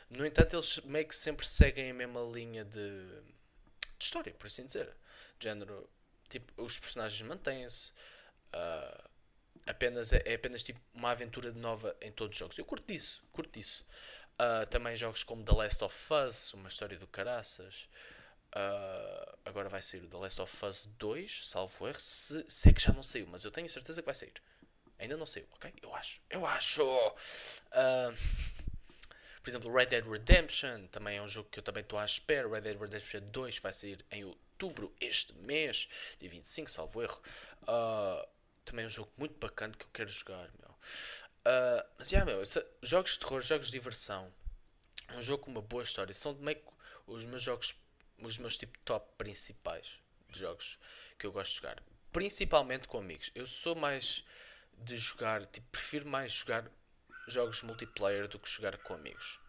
No 0.09 0.25
entanto, 0.25 0.55
eles 0.55 0.79
meio 0.85 1.05
que 1.05 1.15
sempre 1.15 1.45
seguem 1.45 1.91
a 1.91 1.93
mesma 1.93 2.21
linha 2.21 2.63
de, 2.63 2.79
de 2.79 4.05
história, 4.05 4.33
por 4.33 4.47
assim 4.47 4.65
dizer. 4.65 4.89
De 5.37 5.49
género, 5.49 5.89
tipo, 6.29 6.63
os 6.63 6.79
personagens 6.79 7.21
mantêm-se. 7.21 7.91
Uh, 8.53 9.09
apenas 9.65 10.13
é, 10.13 10.21
é, 10.25 10.35
apenas 10.35 10.63
tipo 10.63 10.79
uma 10.93 11.11
aventura 11.11 11.51
nova 11.51 11.95
em 12.01 12.11
todos 12.11 12.35
os 12.35 12.39
jogos. 12.39 12.57
Eu 12.57 12.65
curto 12.65 12.91
disso, 12.91 13.23
curto 13.31 13.51
disso. 13.51 13.85
Uh, 14.39 14.65
também 14.67 14.95
jogos 14.95 15.23
como 15.23 15.43
The 15.43 15.53
Last 15.53 15.83
of 15.83 16.13
Us, 16.13 16.53
uma 16.53 16.67
história 16.69 16.97
do 16.97 17.07
caraças. 17.07 17.89
Uh, 18.55 19.37
agora 19.45 19.67
vai 19.67 19.81
sair 19.81 20.03
o 20.03 20.07
The 20.07 20.17
Last 20.17 20.41
of 20.41 20.65
Us 20.65 20.85
2, 20.97 21.49
salvo 21.49 21.87
erro. 21.87 21.99
Se, 21.99 22.69
é 22.69 22.73
que 22.73 22.81
já 22.81 22.93
não 22.93 23.03
saiu, 23.03 23.27
mas 23.27 23.43
eu 23.43 23.51
tenho 23.51 23.67
certeza 23.69 24.01
que 24.01 24.05
vai 24.05 24.15
sair. 24.15 24.33
Ainda 24.99 25.17
não 25.17 25.25
saiu, 25.25 25.47
ok? 25.51 25.73
Eu 25.81 25.93
acho. 25.93 26.21
Eu 26.29 26.45
acho! 26.45 26.83
Uh, 26.83 28.15
por 29.43 29.49
exemplo, 29.49 29.73
Red 29.73 29.85
Dead 29.87 30.05
Redemption 30.05 30.87
também 30.87 31.17
é 31.17 31.21
um 31.21 31.27
jogo 31.27 31.49
que 31.49 31.59
eu 31.59 31.63
também 31.63 31.81
estou 31.81 31.97
à 31.97 32.05
espera. 32.05 32.49
Red 32.49 32.61
Dead 32.61 32.79
Redemption 32.79 33.21
2 33.31 33.59
vai 33.59 33.73
sair 33.73 34.05
em 34.11 34.25
outubro 34.25 34.93
este 34.99 35.33
mês, 35.35 35.87
dia 36.19 36.29
25, 36.29 36.69
salvo 36.69 37.01
erro. 37.01 37.21
Uh, 37.63 38.27
também 38.67 38.83
é 38.83 38.87
um 38.87 38.91
jogo 38.91 39.11
muito 39.17 39.37
bacana 39.39 39.73
que 39.73 39.85
eu 39.85 39.89
quero 39.93 40.09
jogar, 40.09 40.49
meu. 40.59 40.69
Uh, 40.69 41.87
mas, 41.97 42.11
yeah, 42.11 42.29
meu, 42.29 42.43
jogos 42.83 43.13
de 43.13 43.19
terror, 43.19 43.41
jogos 43.41 43.67
de 43.67 43.71
diversão, 43.71 44.31
um 45.15 45.21
jogo 45.21 45.45
com 45.45 45.51
uma 45.51 45.61
boa 45.61 45.83
história. 45.83 46.13
São 46.13 46.33
meio 46.35 46.61
os 47.07 47.25
meus 47.25 47.41
jogos, 47.41 47.73
os 48.21 48.37
meus 48.37 48.57
tipo 48.57 48.77
top 48.79 49.09
principais 49.17 49.99
de 50.29 50.39
jogos 50.39 50.77
que 51.17 51.25
eu 51.25 51.31
gosto 51.31 51.51
de 51.51 51.57
jogar. 51.57 51.81
Principalmente 52.11 52.87
com 52.89 52.97
amigos. 52.97 53.31
Eu 53.33 53.47
sou 53.47 53.73
mais 53.73 54.25
de 54.73 54.97
jogar, 54.97 55.45
tipo, 55.45 55.65
prefiro 55.71 56.05
mais 56.05 56.33
jogar 56.33 56.69
jogos 57.27 57.63
multiplayer 57.63 58.27
do 58.27 58.37
que 58.37 58.49
jogar 58.49 58.77
com 58.79 58.93
amigos. 58.93 59.39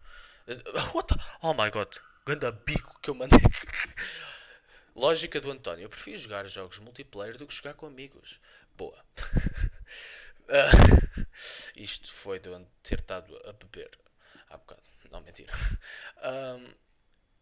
What 0.95 1.13
the? 1.13 1.21
Oh 1.41 1.53
my 1.53 1.69
god, 1.69 1.93
ganda 2.25 2.51
bico 2.51 2.97
que 3.01 3.09
eu 3.09 3.15
mandei. 3.15 3.39
Lógica 4.95 5.39
do 5.39 5.51
António. 5.51 5.83
Eu 5.83 5.89
prefiro 5.89 6.17
jogar 6.17 6.45
jogos 6.45 6.79
multiplayer 6.79 7.37
do 7.37 7.45
que 7.45 7.53
jogar 7.53 7.73
com 7.73 7.85
amigos. 7.85 8.39
Boa. 8.79 9.05
Isto 11.75 12.13
foi 12.13 12.39
de 12.39 12.47
onde 12.47 12.65
ter 12.81 12.99
estado 12.99 13.37
a 13.45 13.51
beber 13.51 13.91
há 14.49 14.57
bocado. 14.57 14.81
Não, 15.11 15.19
mentira. 15.19 15.51
Um, 16.23 16.73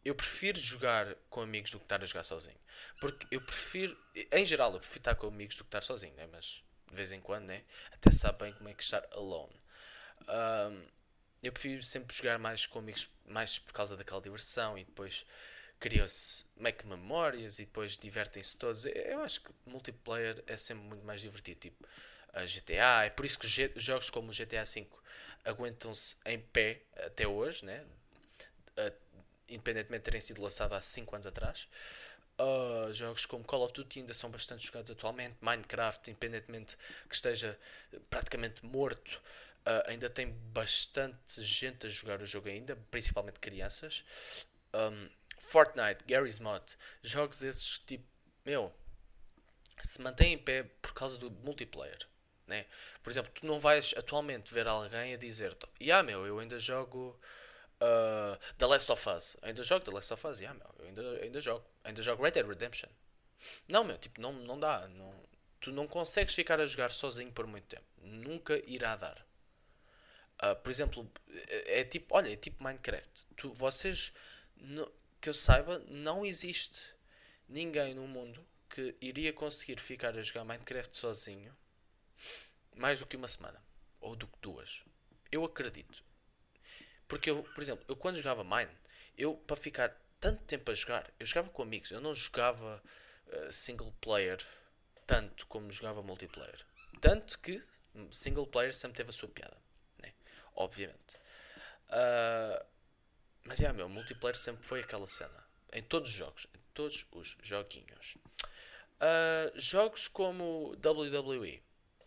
eu 0.04 0.16
prefiro 0.16 0.58
jogar 0.58 1.14
com 1.30 1.42
amigos 1.42 1.70
do 1.70 1.78
que 1.78 1.86
estar 1.86 2.02
a 2.02 2.06
jogar 2.08 2.24
sozinho. 2.24 2.58
Porque 3.00 3.28
eu 3.30 3.40
prefiro, 3.40 3.96
em 4.32 4.46
geral, 4.46 4.74
eu 4.74 4.80
prefiro 4.80 5.02
estar 5.02 5.14
com 5.14 5.28
amigos 5.28 5.56
do 5.56 5.64
que 5.64 5.68
estar 5.68 5.84
sozinho, 5.84 6.16
né? 6.16 6.28
mas 6.32 6.64
de 6.90 6.96
vez 6.96 7.12
em 7.12 7.22
quando, 7.22 7.46
né? 7.46 7.64
até 7.92 8.10
sabem 8.10 8.52
como 8.54 8.70
é 8.70 8.74
que 8.74 8.82
estar 8.82 9.08
alone. 9.12 9.62
Um, 10.28 10.88
eu 11.44 11.52
prefiro 11.52 11.84
sempre 11.84 12.16
jogar 12.16 12.40
mais 12.40 12.66
com 12.66 12.80
amigos, 12.80 13.08
mais 13.28 13.60
por 13.60 13.74
causa 13.74 13.96
daquela 13.96 14.22
diversão 14.22 14.76
e 14.76 14.84
depois 14.84 15.24
criam-se 15.80 16.46
meio 16.56 16.76
que 16.76 16.88
memórias 16.88 17.60
e 17.60 17.66
depois 17.66 17.98
divertem-se 17.98 18.58
todos. 18.58 18.86
Eu 18.86 19.22
acho 19.22 19.42
que 19.42 19.50
multiplayer 19.66 20.44
é 20.48 20.58
sempre 20.58 20.84
muito 20.84 21.06
mais 21.06 21.22
divertido. 21.22 21.60
Tipo, 21.60 21.88
a 22.34 22.46
GTA, 22.46 23.06
é 23.06 23.10
por 23.10 23.26
isso 23.26 23.40
que 23.40 23.48
jogos 23.76 24.10
como 24.10 24.32
o 24.32 24.34
GTA 24.34 24.64
V 24.64 24.88
aguentam-se 25.46 26.16
em 26.26 26.40
pé 26.40 26.82
até 27.06 27.28
hoje, 27.28 27.66
né? 27.66 27.84
Independentemente 29.50 30.02
de 30.02 30.06
terem 30.06 30.22
sido 30.22 30.42
lançados 30.42 30.78
há 30.78 30.82
5 30.82 31.16
anos 31.16 31.26
atrás. 31.26 31.68
Uh, 32.40 32.94
jogos 32.94 33.26
como 33.26 33.44
Call 33.44 33.64
of 33.64 33.74
Duty 33.74 34.02
ainda 34.02 34.14
são 34.14 34.30
bastante 34.30 34.66
jogados 34.66 34.92
atualmente. 34.92 35.36
Minecraft, 35.42 36.12
independentemente 36.12 36.78
que 37.08 37.16
esteja 37.16 37.58
praticamente 38.10 38.64
morto, 38.64 39.22
uh, 39.66 39.90
ainda 39.90 40.10
tem 40.10 40.30
bastante 40.54 41.42
gente 41.42 41.88
a 41.88 41.90
jogar 41.90 42.22
o 42.22 42.26
jogo 42.26 42.50
ainda, 42.50 42.76
principalmente 42.92 43.40
crianças. 43.40 44.04
Um, 44.76 45.10
Fortnite, 45.38 46.04
Gary's 46.06 46.40
Mod, 46.40 46.64
jogos 47.02 47.44
esses 47.44 47.80
tipo, 47.80 48.06
meu, 48.46 48.74
se 49.84 50.02
mantêm 50.02 50.34
em 50.34 50.38
pé 50.38 50.64
por 50.82 50.94
causa 50.94 51.18
do 51.18 51.32
multiplayer. 51.32 52.08
Né? 52.48 52.66
Por 53.04 53.12
exemplo, 53.12 53.32
tu 53.34 53.46
não 53.46 53.60
vais 53.60 53.94
atualmente 53.98 54.54
ver 54.54 54.68
alguém 54.68 55.14
a 55.14 55.18
dizer: 55.18 55.56
Yeah, 55.82 56.02
meu, 56.02 56.26
eu 56.26 56.40
ainda 56.40 56.58
jogo 56.58 57.20
uh, 57.82 58.38
The 58.58 58.66
Last 58.66 58.92
of 58.92 59.10
Us. 59.10 59.38
Ainda 59.42 59.64
jogo 59.64 59.84
The 59.84 59.92
Last 59.92 60.14
of 60.14 60.28
Us, 60.28 60.40
yeah, 60.40 60.58
meu, 60.58 60.76
eu 60.80 60.86
ainda, 60.86 61.24
ainda 61.24 61.42
jogo. 61.42 61.66
Ainda 61.84 62.02
jogo 62.02 62.24
Red 62.24 62.32
Dead 62.32 62.48
Redemption. 62.48 62.90
Não, 63.68 63.84
meu, 63.84 63.98
tipo, 63.98 64.22
não, 64.22 64.32
não 64.32 64.60
dá. 64.60 64.88
Não, 64.88 65.14
tu 65.60 65.72
não 65.72 65.88
consegues 65.88 66.34
ficar 66.34 66.60
a 66.60 66.66
jogar 66.66 66.92
sozinho 66.92 67.32
por 67.32 67.46
muito 67.46 67.68
tempo. 67.68 67.86
Nunca 68.02 68.62
irá 68.66 68.96
dar. 68.96 69.26
Uh, 70.42 70.56
por 70.56 70.70
exemplo, 70.70 71.12
é, 71.50 71.82
é 71.82 71.84
tipo, 71.84 72.16
olha, 72.16 72.32
é 72.32 72.36
tipo 72.36 72.64
Minecraft. 72.64 73.28
Tu, 73.36 73.54
vocês, 73.54 74.14
no, 74.56 74.90
que 75.20 75.30
eu 75.30 75.34
saiba, 75.34 75.80
não 75.88 76.26
existe 76.26 76.94
ninguém 77.48 77.94
no 77.94 78.08
mundo 78.08 78.46
que 78.70 78.96
iria 79.02 79.34
conseguir 79.34 79.80
ficar 79.80 80.18
a 80.18 80.24
jogar 80.24 80.44
Minecraft 80.44 80.96
sozinho 80.96 81.56
mais 82.76 83.00
do 83.00 83.06
que 83.06 83.16
uma 83.16 83.28
semana 83.28 83.62
ou 84.00 84.16
do 84.16 84.28
que 84.28 84.38
duas. 84.42 84.84
Eu 85.32 85.44
acredito. 85.44 86.04
Porque 87.08 87.30
eu, 87.30 87.44
por 87.44 87.62
exemplo, 87.62 87.86
eu 87.88 87.96
quando 87.96 88.18
jogava 88.18 88.44
Mine, 88.44 88.72
eu 89.18 89.36
para 89.36 89.56
ficar 89.56 89.90
tanto 90.20 90.44
tempo 90.44 90.70
a 90.72 90.74
jogar, 90.74 91.12
eu 91.20 91.26
jogava 91.26 91.50
com 91.50 91.62
amigos, 91.62 91.92
eu 91.92 92.02
não 92.02 92.14
jogava 92.14 92.84
uh, 93.28 93.52
single 93.52 93.94
player 94.02 94.46
tanto 95.06 95.48
como 95.48 95.72
jogava 95.72 96.04
multiplayer. 96.04 96.66
Tanto 97.00 97.40
que 97.40 97.64
single 98.12 98.46
player 98.46 98.76
sempre 98.76 98.98
teve 98.98 99.10
a 99.10 99.14
sua 99.14 99.30
piada, 99.30 99.58
né? 100.00 100.14
obviamente. 100.56 101.16
Uh, 101.90 102.37
mas 103.58 103.62
é, 103.62 103.74
meu, 103.74 103.90
multiplayer 103.90 104.38
sempre 104.38 104.64
foi 104.64 104.82
aquela 104.82 105.08
cena. 105.08 105.44
Em 105.74 105.82
todos 105.82 106.12
os 106.12 106.16
jogos, 106.16 106.48
em 106.54 106.60
todos 106.76 107.08
os 107.12 107.36
joguinhos. 107.42 108.16
Uh, 109.00 109.60
jogos 109.60 110.08
como 110.08 110.76
WWE, 110.76 111.62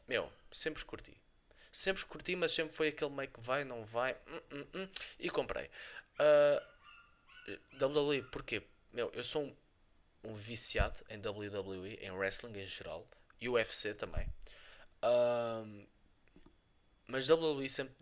meu, 0.07 0.33
sempre 0.53 0.85
curti. 0.85 1.21
Sempre 1.73 2.05
curti, 2.05 2.37
mas 2.37 2.53
sempre 2.53 2.77
foi 2.77 2.89
aquele 2.89 3.11
meio 3.11 3.29
que 3.29 3.41
vai, 3.41 3.65
não 3.65 3.85
vai. 3.85 4.17
Hum, 4.53 4.67
hum, 4.75 4.89
e 5.19 5.29
comprei. 5.29 5.69
Uh, 6.21 7.85
WWE, 7.85 8.23
porquê? 8.31 8.63
Meu, 8.93 9.11
eu 9.13 9.25
sou 9.25 9.43
um, 9.43 9.57
um, 10.25 10.33
viciado 10.33 10.99
em 11.09 11.19
WWE, 11.19 11.95
em 12.01 12.13
wrestling 12.13 12.57
em 12.61 12.65
geral. 12.65 13.09
E 13.41 13.49
UFC 13.49 13.95
também. 13.95 14.29
Uh, 15.03 15.87
mas 17.09 17.29
WWE 17.29 17.69
sempre, 17.69 17.95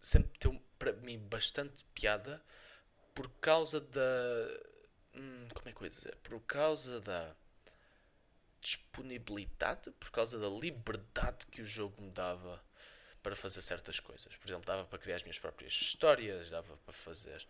sempre 0.00 0.38
teve 0.38 0.60
para 0.78 0.92
mim 0.92 1.18
bastante 1.18 1.84
piada 1.92 2.40
por 3.14 3.30
causa 3.40 3.80
da. 3.80 4.60
Hum, 5.14 5.48
como 5.54 5.68
é 5.68 5.72
que 5.72 5.78
eu 5.80 5.84
ia 5.84 5.90
dizer? 5.90 6.16
Por 6.22 6.40
causa 6.42 7.00
da 7.00 7.34
disponibilidade, 8.60 9.90
por 9.92 10.10
causa 10.10 10.38
da 10.38 10.48
liberdade 10.48 11.46
que 11.46 11.60
o 11.60 11.64
jogo 11.64 12.00
me 12.00 12.10
dava 12.10 12.62
para 13.22 13.36
fazer 13.36 13.62
certas 13.62 14.00
coisas. 14.00 14.36
Por 14.36 14.46
exemplo, 14.46 14.66
dava 14.66 14.84
para 14.84 14.98
criar 14.98 15.16
as 15.16 15.22
minhas 15.22 15.38
próprias 15.38 15.72
histórias, 15.72 16.50
dava 16.50 16.76
para 16.78 16.92
fazer 16.92 17.46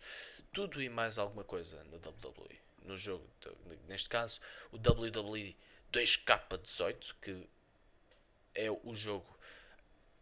tudo 0.51 0.81
e 0.81 0.89
mais 0.89 1.17
alguma 1.17 1.43
coisa 1.43 1.83
na 1.85 1.97
WWE. 1.97 2.59
No 2.83 2.97
jogo, 2.97 3.27
neste 3.87 4.07
caso, 4.07 4.39
o 4.71 4.77
WWE 4.77 5.55
2K18, 5.91 7.15
que 7.21 7.49
é 8.53 8.69
o 8.69 8.93
jogo 8.93 9.27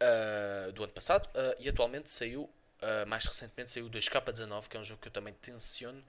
uh, 0.02 0.72
do 0.72 0.84
ano 0.84 0.94
passado, 0.94 1.28
uh, 1.28 1.56
e 1.60 1.68
atualmente 1.68 2.10
saiu, 2.10 2.50
uh, 2.84 3.08
mais 3.08 3.26
recentemente 3.26 3.72
saiu 3.72 3.86
o 3.86 3.90
2K19, 3.90 4.68
que 4.68 4.78
é 4.78 4.80
um 4.80 4.84
jogo 4.84 5.02
que 5.02 5.08
eu 5.08 5.12
também 5.12 5.34
tenciono 5.34 6.04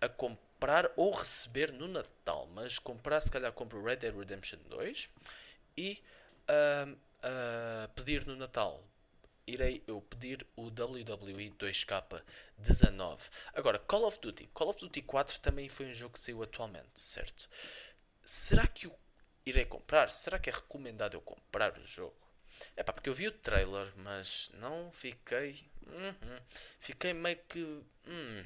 a 0.00 0.08
comprar 0.08 0.90
ou 0.96 1.12
receber 1.12 1.72
no 1.72 1.86
Natal, 1.86 2.48
mas 2.54 2.78
comprar 2.78 3.20
se 3.20 3.30
calhar 3.30 3.52
compro 3.52 3.82
Red 3.82 3.96
Dead 3.96 4.14
Redemption 4.14 4.58
2 4.68 5.08
e 5.76 6.02
uh, 6.48 6.92
uh, 6.92 7.88
pedir 7.94 8.26
no 8.26 8.36
Natal. 8.36 8.82
Irei 9.46 9.82
eu 9.86 10.00
pedir 10.00 10.46
o 10.56 10.68
WWE 10.68 11.52
2K19. 11.58 13.18
Agora, 13.52 13.78
Call 13.78 14.06
of 14.06 14.18
Duty. 14.18 14.48
Call 14.54 14.70
of 14.70 14.80
Duty 14.80 15.02
4 15.02 15.38
também 15.40 15.68
foi 15.68 15.86
um 15.86 15.94
jogo 15.94 16.14
que 16.14 16.20
saiu 16.20 16.42
atualmente, 16.42 16.98
certo? 16.98 17.46
Será 18.24 18.66
que 18.66 18.86
eu 18.86 18.98
irei 19.44 19.66
comprar? 19.66 20.10
Será 20.10 20.38
que 20.38 20.48
é 20.48 20.52
recomendado 20.52 21.14
eu 21.14 21.20
comprar 21.20 21.78
o 21.78 21.86
jogo? 21.86 22.16
É 22.76 22.82
pá, 22.82 22.92
porque 22.92 23.10
eu 23.10 23.14
vi 23.14 23.28
o 23.28 23.32
trailer, 23.32 23.92
mas 23.96 24.50
não 24.54 24.90
fiquei. 24.90 25.64
Uhum, 25.86 26.40
fiquei 26.80 27.12
meio 27.12 27.38
que. 27.48 27.60
Hum, 28.06 28.44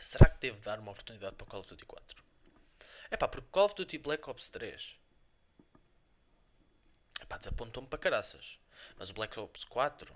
Será 0.00 0.28
que 0.30 0.38
devo 0.40 0.60
dar 0.60 0.78
uma 0.78 0.92
oportunidade 0.92 1.34
para 1.36 1.46
Call 1.46 1.60
of 1.60 1.68
Duty 1.68 1.84
4? 1.84 2.22
É 3.10 3.16
pá, 3.16 3.26
porque 3.26 3.48
Call 3.50 3.66
of 3.66 3.74
Duty 3.74 3.98
Black 3.98 4.28
Ops 4.30 4.50
3 4.50 4.96
pá, 7.28 7.36
desapontou-me 7.36 7.88
para 7.88 7.98
caraças. 7.98 8.58
Mas 8.96 9.10
o 9.10 9.14
Black 9.14 9.38
Ops 9.38 9.64
4, 9.64 10.14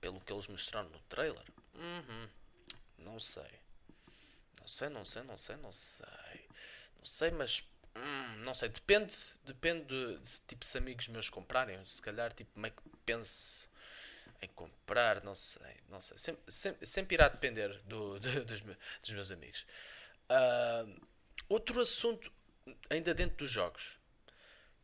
pelo 0.00 0.20
que 0.20 0.32
eles 0.32 0.46
mostraram 0.48 0.88
no 0.88 1.00
trailer, 1.00 1.44
uhum, 1.74 2.28
não 2.98 3.18
sei. 3.18 3.60
Não 4.60 4.68
sei, 4.68 4.88
não 4.88 5.04
sei, 5.04 5.22
não 5.22 5.38
sei, 5.38 5.56
não 5.56 5.72
sei. 5.72 6.48
Não 6.98 7.04
sei, 7.04 7.30
mas 7.32 7.64
hum, 7.96 8.42
não 8.44 8.54
sei. 8.54 8.68
Depende, 8.68 9.16
depende 9.44 9.86
de, 9.86 10.18
de, 10.18 10.40
tipo 10.46 10.64
se 10.64 10.78
amigos 10.78 11.08
meus 11.08 11.28
comprarem. 11.28 11.84
Se 11.84 12.00
calhar 12.00 12.32
tipo 12.32 12.58
meio 12.58 12.74
que 12.74 12.82
pense 13.04 13.68
em 14.42 14.48
comprar, 14.48 15.22
não 15.22 15.34
sei, 15.34 15.76
não 15.88 16.00
sei. 16.00 16.18
Sempre, 16.18 16.52
sempre, 16.52 16.86
sempre 16.86 17.14
irá 17.14 17.28
depender 17.28 17.80
do, 17.84 18.18
do, 18.18 18.44
dos, 18.44 18.60
meus, 18.60 18.76
dos, 19.00 19.12
meus 19.12 19.30
amigos. 19.30 19.64
Uh, 20.28 21.06
outro 21.48 21.80
assunto, 21.80 22.30
ainda 22.90 23.14
dentro 23.14 23.36
dos 23.36 23.50
jogos, 23.50 23.98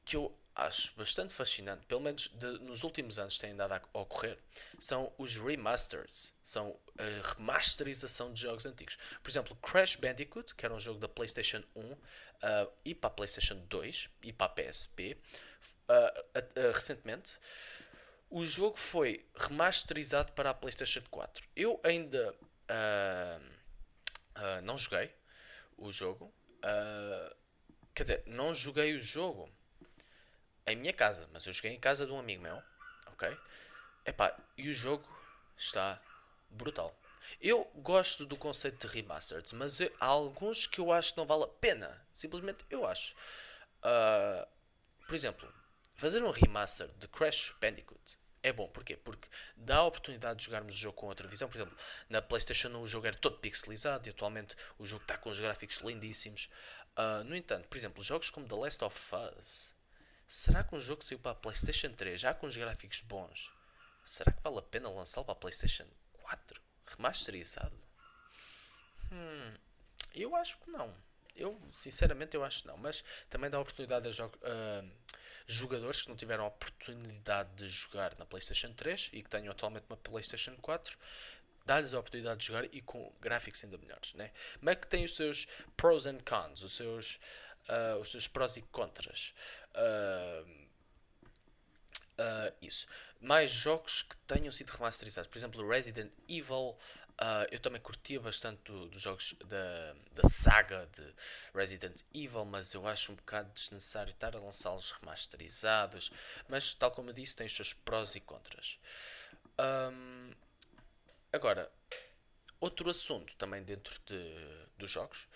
que 0.05 0.17
eu 0.17 0.35
acho 0.55 0.93
bastante 0.97 1.33
fascinante, 1.33 1.87
pelo 1.87 2.01
menos 2.01 2.29
de, 2.35 2.47
nos 2.61 2.83
últimos 2.83 3.19
anos 3.19 3.39
tem 3.39 3.53
andado 3.53 3.73
a 3.73 3.99
ocorrer, 3.99 4.39
são 4.79 5.13
os 5.19 5.37
remasters. 5.37 6.35
São 6.43 6.79
a 6.99 7.35
remasterização 7.35 8.33
de 8.33 8.41
jogos 8.41 8.67
antigos. 8.67 8.99
Por 9.23 9.31
exemplo, 9.31 9.57
Crash 9.57 9.97
Bandicoot, 9.97 10.55
que 10.55 10.65
era 10.65 10.75
um 10.75 10.81
jogo 10.81 10.99
da 10.99 11.09
PlayStation 11.09 11.63
1 11.75 11.81
uh, 11.81 11.99
ah, 12.43 12.69
e 12.85 12.95
para 12.95 13.09
a 13.09 13.11
PlayStation 13.11 13.57
2 13.69 14.09
e 14.23 14.33
para 14.33 14.47
a 14.47 14.49
PSP, 14.49 15.17
uh, 15.89 16.73
recentemente 16.73 17.39
o 18.31 18.45
jogo 18.45 18.77
foi 18.77 19.25
remasterizado 19.35 20.33
para 20.33 20.51
a 20.51 20.55
PlayStation 20.55 21.03
4. 21.11 21.47
Eu 21.57 21.81
ainda 21.83 22.33
uh, 22.33 23.43
uh, 24.37 24.63
não 24.63 24.77
joguei 24.77 25.11
o 25.77 25.91
jogo. 25.91 26.33
Uh, 26.59 27.35
quer 27.95 28.03
dizer, 28.03 28.23
não 28.27 28.53
joguei 28.53 28.95
o 28.95 29.01
jogo 29.01 29.51
em 30.67 30.77
minha 30.77 30.93
casa, 30.93 31.29
mas 31.33 31.47
eu 31.47 31.53
joguei 31.53 31.73
em 31.73 31.81
casa 31.81 32.07
de 32.07 32.13
um 32.13 32.19
amigo 32.19 32.43
meu. 32.43 32.63
Ok? 33.07 33.37
Epá, 34.05 34.37
e 34.57 34.69
o 34.69 34.73
jogo 34.73 35.09
está 35.57 36.01
brutal. 36.51 36.95
Eu 37.41 37.65
gosto 37.77 38.27
do 38.27 38.37
conceito 38.37 38.87
de 38.87 38.95
remastered, 38.95 39.55
mas 39.55 39.81
eu, 39.81 39.95
há 40.01 40.07
alguns 40.07 40.67
que 40.67 40.81
eu 40.81 40.93
acho 40.93 41.13
que 41.13 41.19
não 41.19 41.27
vale 41.27 41.45
a 41.45 41.49
pena. 41.49 42.07
Simplesmente 42.13 42.65
eu 42.71 42.87
acho. 42.87 43.15
Por 45.07 45.15
exemplo, 45.15 45.53
fazer 45.95 46.23
um 46.23 46.31
remaster 46.31 46.89
de 46.95 47.07
Crash 47.09 47.55
Bandicoot 47.61 48.18
é 48.43 48.53
bom. 48.53 48.69
Porquê? 48.69 48.97
Porque 48.97 49.29
dá 49.57 49.79
a 49.79 49.85
oportunidade 49.85 50.39
de 50.39 50.47
jogarmos 50.47 50.75
o 50.75 50.79
jogo 50.79 50.97
com 50.97 51.07
outra 51.07 51.27
visão. 51.27 51.49
Por 51.49 51.57
exemplo, 51.57 51.77
na 52.09 52.23
PlayStation 52.23 52.69
1 52.69 52.81
o 52.81 52.87
jogo 52.87 53.07
era 53.07 53.17
todo 53.17 53.39
pixelizado 53.39 54.09
e 54.09 54.11
atualmente 54.11 54.57
o 54.79 54.87
jogo 54.87 55.03
está 55.03 55.17
com 55.17 55.31
os 55.31 55.39
gráficos 55.39 55.79
lindíssimos. 55.79 56.49
Uh, 56.97 57.25
no 57.25 57.37
entanto, 57.37 57.69
por 57.69 57.77
exemplo, 57.77 58.03
jogos 58.03 58.31
como 58.31 58.49
The 58.49 58.55
Last 58.55 58.85
of 58.85 59.15
Us. 59.37 59.75
Será 60.27 60.63
que 60.63 60.75
um 60.75 60.81
jogo 60.81 60.99
que 61.01 61.07
saiu 61.07 61.19
para 61.19 61.33
a 61.33 61.35
PlayStation 61.35 61.93
3 61.93 62.21
já 62.21 62.35
com 62.35 62.47
os 62.47 62.57
gráficos 62.57 63.01
bons, 63.01 63.51
será 64.05 64.31
que 64.31 64.43
vale 64.43 64.59
a 64.59 64.63
pena 64.63 64.91
lançá-lo 64.91 65.25
para 65.25 65.33
a 65.33 65.37
PlayStation 65.37 65.87
4? 66.13 66.61
Remasterizado? 66.85 67.77
Hum, 69.11 69.55
eu 70.15 70.37
acho 70.37 70.59
que 70.59 70.71
não. 70.71 70.95
Eu, 71.39 71.59
sinceramente, 71.73 72.35
eu 72.35 72.45
acho 72.45 72.63
que 72.63 72.69
não. 72.69 72.77
Mas 72.77 73.05
também 73.31 73.49
dá 73.49 73.61
oportunidade 73.61 74.09
a 74.21 74.27
uh, 74.27 74.91
jogadores 75.47 76.03
que 76.03 76.09
não 76.09 76.17
tiveram 76.17 76.45
a 76.45 76.49
oportunidade 76.49 77.49
de 77.55 77.69
jogar 77.69 78.15
na 78.19 78.27
PlayStation 78.27 78.73
3 78.75 79.11
e 79.13 79.23
que 79.23 79.31
tenham 79.31 79.51
atualmente 79.51 79.87
uma 79.89 79.97
PlayStation 79.97 80.55
4 80.57 80.99
dá-lhes 81.69 81.93
a 81.93 81.99
oportunidade 81.99 82.41
de 82.41 82.47
jogar 82.47 82.65
e 82.73 82.81
com 82.81 83.13
gráficos 83.21 83.63
ainda 83.63 83.77
melhores, 83.77 84.15
né? 84.15 84.33
Mas 84.59 84.77
que 84.77 84.87
tem 84.87 85.05
os 85.05 85.15
seus 85.15 85.47
pros 85.77 86.07
and 86.07 86.19
cons, 86.25 86.63
os 86.63 86.73
seus, 86.73 87.21
uh, 87.69 87.99
os 88.01 88.11
seus 88.11 88.27
prós 88.27 88.57
e 88.57 88.63
contras. 88.63 89.35
Uh, 89.75 90.51
uh, 92.19 92.55
isso. 92.63 92.87
Mais 93.21 93.51
jogos 93.51 94.03
que 94.03 94.17
tenham 94.19 94.51
sido 94.51 94.71
remasterizados, 94.71 95.29
por 95.29 95.37
exemplo, 95.37 95.69
Resident 95.69 96.11
Evil. 96.27 96.77
Eu 97.51 97.59
também 97.59 97.81
curtia 97.81 98.21
bastante 98.21 98.61
dos 98.71 98.91
do 98.91 98.99
jogos 98.99 99.35
da, 99.47 99.95
da 100.13 100.29
saga 100.29 100.89
de 100.93 101.15
Resident 101.55 102.01
Evil, 102.15 102.45
mas 102.45 102.75
eu 102.75 102.87
acho 102.87 103.13
um 103.13 103.17
bocado 103.17 103.51
desnecessário 103.53 104.11
estar 104.11 104.37
a 104.37 104.41
lançá-los 104.41 104.93
remasterizados. 104.93 106.11
Mas, 106.49 106.75
tal 106.75 106.91
como 106.91 107.11
eu 107.11 107.15
disse, 107.15 107.37
tem 107.37 107.47
os 107.47 107.55
seus 107.55 107.73
prós 107.73 108.15
e 108.15 108.21
contras. 108.21 108.79
Um, 109.59 110.33
Agora, 111.31 111.71
outro 112.59 112.89
assunto 112.89 113.37
também 113.37 113.63
dentro 113.63 114.01
de, 114.07 114.67
dos 114.79 114.91
jogos. 114.91 115.29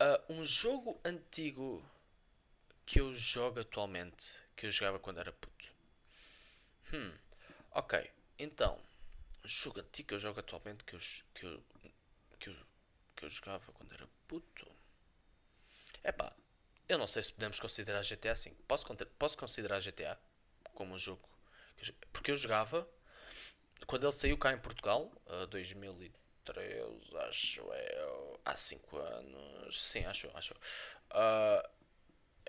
Uh, 0.00 0.34
um 0.34 0.44
jogo 0.44 1.00
antigo 1.04 1.84
que 2.84 3.00
eu 3.00 3.12
jogo 3.12 3.60
atualmente, 3.60 4.36
que 4.54 4.66
eu 4.66 4.70
jogava 4.70 5.00
quando 5.00 5.18
era 5.18 5.32
puto. 5.32 5.66
Hum, 6.92 7.12
ok, 7.72 8.08
então, 8.38 8.78
jogo 9.46 9.80
antigo 9.80 10.08
que 10.08 10.14
eu 10.14 10.20
jogo 10.20 10.40
atualmente 10.40 10.84
que 10.84 10.94
eu, 10.94 11.00
que 11.34 11.46
eu, 11.46 11.62
que 12.38 12.50
eu, 12.50 12.56
que 13.16 13.24
eu 13.24 13.30
jogava 13.30 13.72
quando 13.72 13.92
era 13.92 14.08
puto. 14.28 14.66
É 16.02 16.12
pá, 16.12 16.32
eu 16.88 16.98
não 16.98 17.06
sei 17.06 17.22
se 17.22 17.32
podemos 17.32 17.58
considerar 17.58 18.02
GTA 18.02 18.32
assim. 18.32 18.54
Posso, 18.68 18.86
posso 19.18 19.36
considerar 19.38 19.80
GTA 19.80 20.18
como 20.74 20.94
um 20.94 20.98
jogo. 20.98 21.28
Porque 22.12 22.30
eu 22.30 22.36
jogava 22.36 22.88
quando 23.86 24.04
ele 24.04 24.12
saiu 24.12 24.38
cá 24.38 24.52
em 24.52 24.58
Portugal, 24.58 25.12
uh, 25.26 25.46
2013, 25.46 27.16
acho 27.28 27.60
eu, 27.60 28.40
há 28.44 28.56
5 28.56 28.96
anos, 28.98 29.84
sim, 29.84 30.04
acho, 30.04 30.30
acho. 30.34 30.54
Uh, 30.54 31.68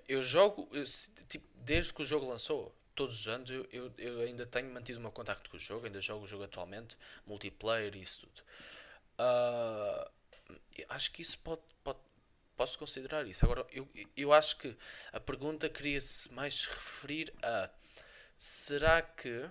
eu 0.07 0.21
jogo, 0.21 0.69
eu, 0.71 0.83
tipo, 1.27 1.47
desde 1.55 1.93
que 1.93 2.01
o 2.01 2.05
jogo 2.05 2.27
lançou, 2.27 2.75
todos 2.97 3.19
os 3.19 3.27
anos, 3.27 3.51
eu, 3.51 3.65
eu, 3.71 3.93
eu, 3.99 4.19
ainda 4.21 4.43
tenho 4.47 4.73
mantido 4.73 4.97
o 4.97 5.01
meu 5.01 5.11
contacto 5.11 5.51
com 5.51 5.55
o 5.55 5.59
jogo, 5.59 5.85
ainda 5.85 6.01
jogo 6.01 6.25
o 6.25 6.27
jogo 6.27 6.43
atualmente, 6.43 6.97
multiplayer 7.27 7.95
e 7.95 8.01
isso 8.01 8.21
tudo. 8.21 8.41
Uh, 9.19 10.11
acho 10.89 11.11
que 11.11 11.21
isso 11.21 11.37
pode, 11.37 11.61
pode, 11.83 11.99
posso 12.55 12.77
considerar 12.79 13.27
isso. 13.27 13.45
Agora, 13.45 13.67
eu, 13.71 13.87
eu 14.15 14.33
acho 14.33 14.57
que 14.57 14.75
a 15.13 15.19
pergunta 15.19 15.69
queria-se 15.69 16.33
mais 16.33 16.65
referir 16.65 17.31
a 17.43 17.69
será 18.35 19.03
que 19.03 19.47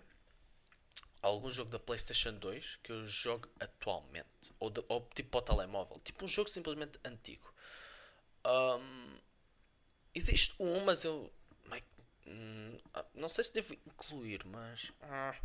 algum 1.23 1.51
jogo 1.51 1.71
da 1.71 1.79
PlayStation 1.79 2.33
2 2.33 2.81
que 2.83 2.91
eu 2.91 3.07
jogo 3.07 3.49
atualmente, 3.61 4.53
ou, 4.59 4.71
de, 4.71 4.85
ou 4.89 5.09
tipo 5.15 5.31
para 5.31 5.39
o 5.39 5.43
telemóvel, 5.43 6.01
tipo 6.05 6.25
um 6.25 6.29
jogo 6.29 6.51
simplesmente 6.51 6.99
antigo. 7.05 7.53
Um, 8.45 9.19
existe 10.13 10.53
um, 10.59 10.85
mas 10.85 11.05
eu 11.05 11.33
hum, 12.27 12.79
não 13.15 13.29
sei 13.29 13.45
se 13.45 13.55
devo 13.55 13.75
incluir, 13.75 14.45
mas 14.45 14.93
ah, 15.03 15.39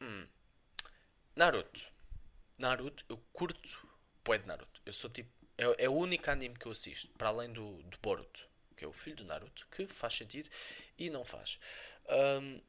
hum, 0.00 0.26
Naruto. 1.36 1.92
Naruto, 2.56 3.04
eu 3.08 3.18
curto 3.32 3.88
Poé 4.22 4.38
de 4.38 4.46
Naruto. 4.46 4.80
Eu 4.86 4.92
sou 4.92 5.10
tipo. 5.10 5.30
É, 5.58 5.84
é, 5.84 5.88
o 5.88 5.92
único 5.92 6.30
anime 6.30 6.56
que 6.56 6.66
eu 6.66 6.72
assisto, 6.72 7.08
para 7.16 7.28
além 7.28 7.52
do, 7.52 7.82
do 7.84 7.98
Boruto, 7.98 8.48
que 8.76 8.84
é 8.84 8.88
o 8.88 8.92
filho 8.92 9.16
do 9.16 9.24
Naruto, 9.24 9.66
que 9.70 9.86
faz 9.86 10.14
sentido 10.14 10.48
e 10.98 11.10
não 11.10 11.24
faz. 11.24 11.58
Um, 12.08 12.60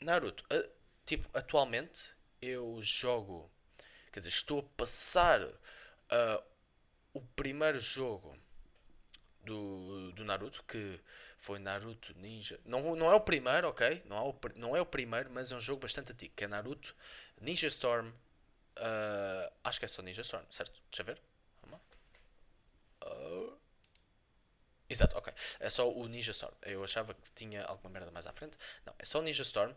Naruto, 0.00 0.44
uh, 0.44 0.70
tipo, 1.04 1.28
atualmente 1.36 2.10
eu 2.40 2.80
jogo, 2.80 3.50
quer 4.10 4.20
dizer, 4.20 4.30
estou 4.30 4.60
a 4.60 4.76
passar 4.76 5.42
uh, 5.42 6.42
o 7.12 7.20
primeiro 7.20 7.78
jogo 7.78 8.36
do, 9.44 10.12
do 10.12 10.24
Naruto, 10.24 10.64
que 10.64 11.00
foi 11.42 11.58
Naruto 11.58 12.14
Ninja. 12.18 12.60
Não, 12.64 12.94
não 12.94 13.10
é 13.10 13.14
o 13.16 13.20
primeiro, 13.20 13.68
ok? 13.68 14.00
Não 14.06 14.16
é 14.16 14.20
o, 14.20 14.34
não 14.54 14.76
é 14.76 14.80
o 14.80 14.86
primeiro, 14.86 15.28
mas 15.28 15.50
é 15.50 15.56
um 15.56 15.60
jogo 15.60 15.82
bastante 15.82 16.12
antigo, 16.12 16.32
que 16.36 16.44
é 16.44 16.46
Naruto 16.46 16.94
Ninja 17.40 17.66
Storm. 17.66 18.10
Uh, 18.78 19.52
acho 19.64 19.80
que 19.80 19.84
é 19.84 19.88
só 19.88 20.02
Ninja 20.02 20.22
Storm, 20.22 20.46
certo? 20.52 20.80
Deixa 20.88 21.02
eu 21.02 21.06
ver. 21.06 21.20
Uh, 23.04 23.58
Exato, 24.88 25.18
ok. 25.18 25.32
É 25.58 25.68
só 25.68 25.90
o 25.90 26.06
Ninja 26.06 26.30
Storm. 26.30 26.54
Eu 26.62 26.84
achava 26.84 27.12
que 27.12 27.32
tinha 27.32 27.64
alguma 27.64 27.90
merda 27.90 28.12
mais 28.12 28.26
à 28.26 28.32
frente. 28.32 28.56
Não, 28.86 28.94
é 28.96 29.04
só 29.04 29.18
o 29.18 29.22
Ninja 29.22 29.42
Storm, 29.42 29.74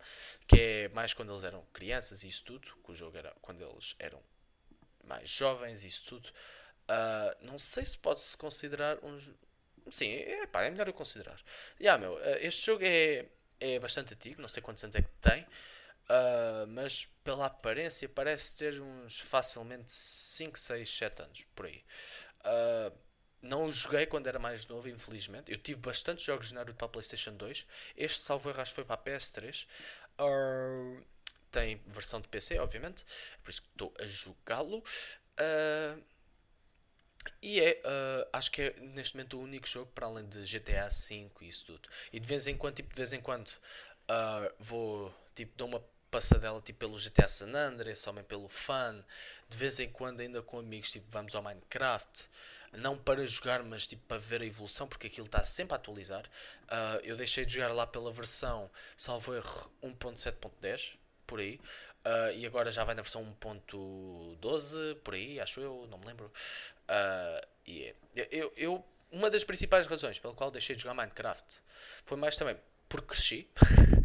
que 0.48 0.60
é 0.60 0.90
mais 0.90 1.16
quando 1.16 1.32
eles 1.32 1.44
eram 1.44 1.66
crianças 1.74 2.24
e 2.24 2.28
isso 2.28 2.44
tudo, 2.44 2.68
que 2.84 2.92
o 2.92 2.94
jogo 2.94 3.18
era 3.18 3.34
quando 3.42 3.64
eles 3.64 3.96
eram 3.98 4.22
mais 5.04 5.28
jovens 5.28 5.84
e 5.84 5.88
isso 5.88 6.06
tudo. 6.06 6.30
Uh, 6.88 7.46
não 7.46 7.58
sei 7.58 7.84
se 7.84 7.98
pode-se 7.98 8.38
considerar 8.38 9.04
um. 9.04 9.18
Sim, 9.90 10.14
é, 10.14 10.48
pá, 10.48 10.64
é 10.64 10.70
melhor 10.70 10.88
eu 10.88 10.94
considerar. 10.94 11.40
Yeah, 11.80 12.00
meu, 12.02 12.16
uh, 12.16 12.38
este 12.40 12.66
jogo 12.66 12.84
é, 12.84 13.26
é 13.60 13.80
bastante 13.80 14.14
antigo, 14.14 14.42
não 14.42 14.48
sei 14.48 14.62
quantos 14.62 14.84
anos 14.84 14.96
é 14.96 15.02
que 15.02 15.10
tem, 15.22 15.44
uh, 15.44 16.68
mas 16.68 17.06
pela 17.24 17.46
aparência 17.46 18.10
parece 18.10 18.58
ter 18.58 18.82
uns 18.82 19.20
facilmente 19.20 19.92
5, 19.92 20.58
6, 20.58 20.98
7 20.98 21.22
anos 21.22 21.46
por 21.56 21.68
aí. 21.68 21.84
Uh, 22.42 23.06
não 23.46 23.66
o 23.66 23.72
joguei 23.72 24.06
quando 24.08 24.28
era 24.28 24.40
mais 24.40 24.66
novo, 24.68 24.90
infelizmente. 24.90 25.52
Eu 25.52 25.58
tive 25.60 25.80
bastantes 25.80 26.26
jogos 26.26 26.48
de 26.48 26.56
Naruto 26.56 26.76
para 26.76 26.88
a 26.88 26.90
PlayStation 26.90 27.36
2. 27.36 27.66
Este 27.96 28.20
salvo 28.20 28.50
erro 28.50 28.66
foi 28.66 28.84
para 28.84 28.96
a 28.96 28.98
PS3. 28.98 29.68
Uh, 30.20 31.06
tem 31.52 31.82
versão 31.86 32.20
de 32.20 32.28
PC, 32.28 32.58
obviamente. 32.58 33.06
Por 33.44 33.52
isso 33.52 33.62
que 33.62 33.68
estou 33.70 33.94
a 34.00 34.08
jogá-lo. 34.08 34.80
Uh, 34.80 36.04
e 37.42 37.60
é, 37.60 37.82
uh, 37.86 38.30
acho 38.34 38.52
que 38.52 38.62
é 38.62 38.74
neste 38.80 39.16
momento 39.16 39.38
o 39.38 39.42
único 39.42 39.68
jogo 39.68 39.92
para 39.94 40.06
além 40.08 40.26
de 40.28 40.44
GTA 40.44 40.90
V 40.90 41.30
e 41.42 41.48
isso 41.48 41.66
tudo. 41.66 41.90
E 42.12 42.20
de 42.20 42.28
vez 42.28 42.48
em 42.48 42.58
quando, 42.58 42.76
tipo, 42.76 42.90
de 42.90 42.96
vez 42.96 43.14
em 43.14 43.22
quando, 43.22 43.50
uh, 43.50 44.54
vou, 44.60 45.14
tipo, 45.34 45.54
dou 45.58 45.68
uma 45.68 45.84
passadela 46.12 46.62
tipo 46.62 46.80
pelo 46.80 46.98
GTA 46.98 47.28
San 47.28 47.54
Andreas, 47.54 48.00
somente 48.00 48.26
pelo 48.26 48.48
fun. 48.48 49.04
De 49.50 49.58
vez 49.58 49.80
em 49.80 49.90
quando 49.90 50.22
ainda 50.22 50.42
com 50.42 50.60
amigos, 50.60 50.92
tipo, 50.92 51.06
vamos 51.10 51.36
ao 51.36 51.42
Minecraft 51.42 52.30
não 52.78 52.98
para 52.98 53.26
jogar, 53.26 53.64
mas 53.64 53.88
tipo 53.88 54.04
para 54.08 54.18
ver 54.18 54.42
a 54.42 54.46
evolução, 54.46 54.88
porque 54.88 55.08
aquilo 55.08 55.26
está 55.26 55.44
sempre 55.44 55.74
a 55.74 55.78
atualizar. 55.78 56.26
Uh, 56.64 57.00
eu 57.04 57.16
deixei 57.16 57.46
de 57.46 57.54
jogar 57.54 57.74
lá 57.74 57.88
pela 57.88 58.12
versão, 58.12 58.70
salvo 58.98 59.34
erro, 59.34 59.72
1.7.10, 59.84 60.96
por 61.26 61.40
aí. 61.40 61.60
Uh, 62.06 62.32
e 62.36 62.46
agora 62.46 62.70
já 62.70 62.84
vai 62.84 62.94
na 62.94 63.02
versão 63.02 63.36
1.12, 63.42 64.96
por 65.00 65.16
aí, 65.16 65.40
acho 65.40 65.60
eu, 65.60 65.88
não 65.90 65.98
me 65.98 66.06
lembro. 66.06 66.32
Uh, 66.88 67.48
e 67.66 67.84
é, 67.84 67.96
eu, 68.32 68.54
eu, 68.56 68.86
uma 69.12 69.28
das 69.30 69.44
principais 69.44 69.88
razões 69.88 70.20
pela 70.20 70.34
qual 70.36 70.52
deixei 70.52 70.76
de 70.76 70.84
jogar 70.84 70.94
Minecraft 70.94 71.62
foi 72.06 72.16
mais 72.16 72.38
também 72.38 72.56
porque 72.88 73.08
cresci, 73.08 73.50